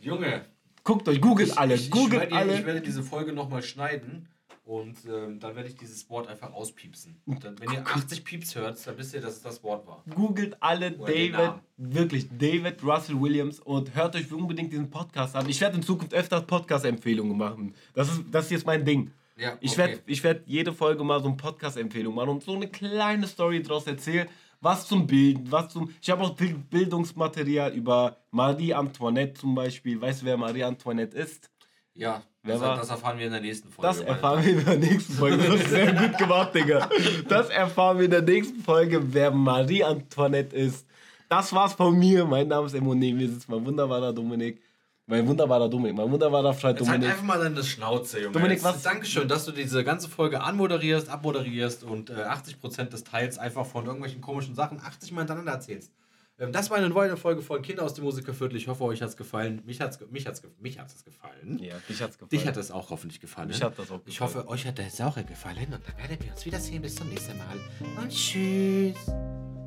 [0.00, 0.44] Junge,
[0.84, 2.58] Guckt euch, googelt alle, ich, ich, googelt schwör dir, alle.
[2.58, 4.28] ich werde diese Folge nochmal schneiden
[4.64, 7.20] und ähm, dann werde ich dieses Wort einfach auspiepsen.
[7.26, 10.02] Dann, wenn ihr 80 Pieps hört, dann wisst ihr, dass es das Wort war.
[10.14, 15.48] Googelt alle Oder David, wirklich David Russell Williams und hört euch unbedingt diesen Podcast an.
[15.48, 17.74] Ich werde in Zukunft öfter Podcast-Empfehlungen machen.
[17.94, 19.10] Das ist, das ist jetzt mein Ding.
[19.36, 19.78] Ja, Ich okay.
[19.78, 23.62] werde ich werd jede Folge mal so eine Podcast-Empfehlung machen und so eine kleine Story
[23.62, 24.28] draus erzählen.
[24.60, 25.92] Was zum Bilden, was zum.
[26.00, 30.00] Ich habe auch Bild- Bildungsmaterial über Marie Antoinette zum Beispiel.
[30.00, 31.50] Weißt du, wer Marie Antoinette ist?
[31.92, 32.22] Ja,
[32.52, 33.88] das, war- das erfahren wir in der nächsten Folge.
[33.88, 35.36] Das erfahren wir in der nächsten Folge.
[35.38, 36.88] Das ist sehr gut gemacht, Digga.
[37.28, 40.86] Das erfahren wir in der nächsten Folge, wer Marie Antoinette ist.
[41.28, 42.24] Das war's von mir.
[42.24, 43.12] Mein Name ist Emone.
[43.12, 44.60] Mir sitzt mein wunderbarer Dominik.
[45.06, 47.10] Mein wunderbarer Dominik, mein wunderbarer Freund halt Dominik.
[47.10, 48.32] einfach mal deine Schnauze, Junge.
[48.32, 53.36] Dominik, was- Dankeschön, dass du diese ganze Folge anmoderierst, abmoderierst und äh, 80% des Teils
[53.36, 55.92] einfach von irgendwelchen komischen Sachen 80 Mal hintereinander erzählst.
[56.38, 58.56] Ähm, das war eine neue Folge von Kinder aus dem Musikerviertel.
[58.56, 59.62] Ich hoffe, euch hat's gefallen.
[59.64, 61.58] Mich hat's, ge- mich hat's, mich hat's es gefallen.
[61.62, 62.30] Ja, dich hat's gefallen.
[62.30, 63.48] Dich hat es auch hoffentlich gefallen.
[63.48, 64.34] Mich hat das auch Ich gefallen.
[64.34, 65.72] hoffe, euch hat es auch gefallen.
[65.72, 66.82] Und dann werden wir uns wiedersehen.
[66.82, 67.56] Bis zum nächsten Mal.
[68.02, 68.96] Und tschüss.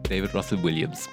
[0.04, 1.08] David Russell Williams.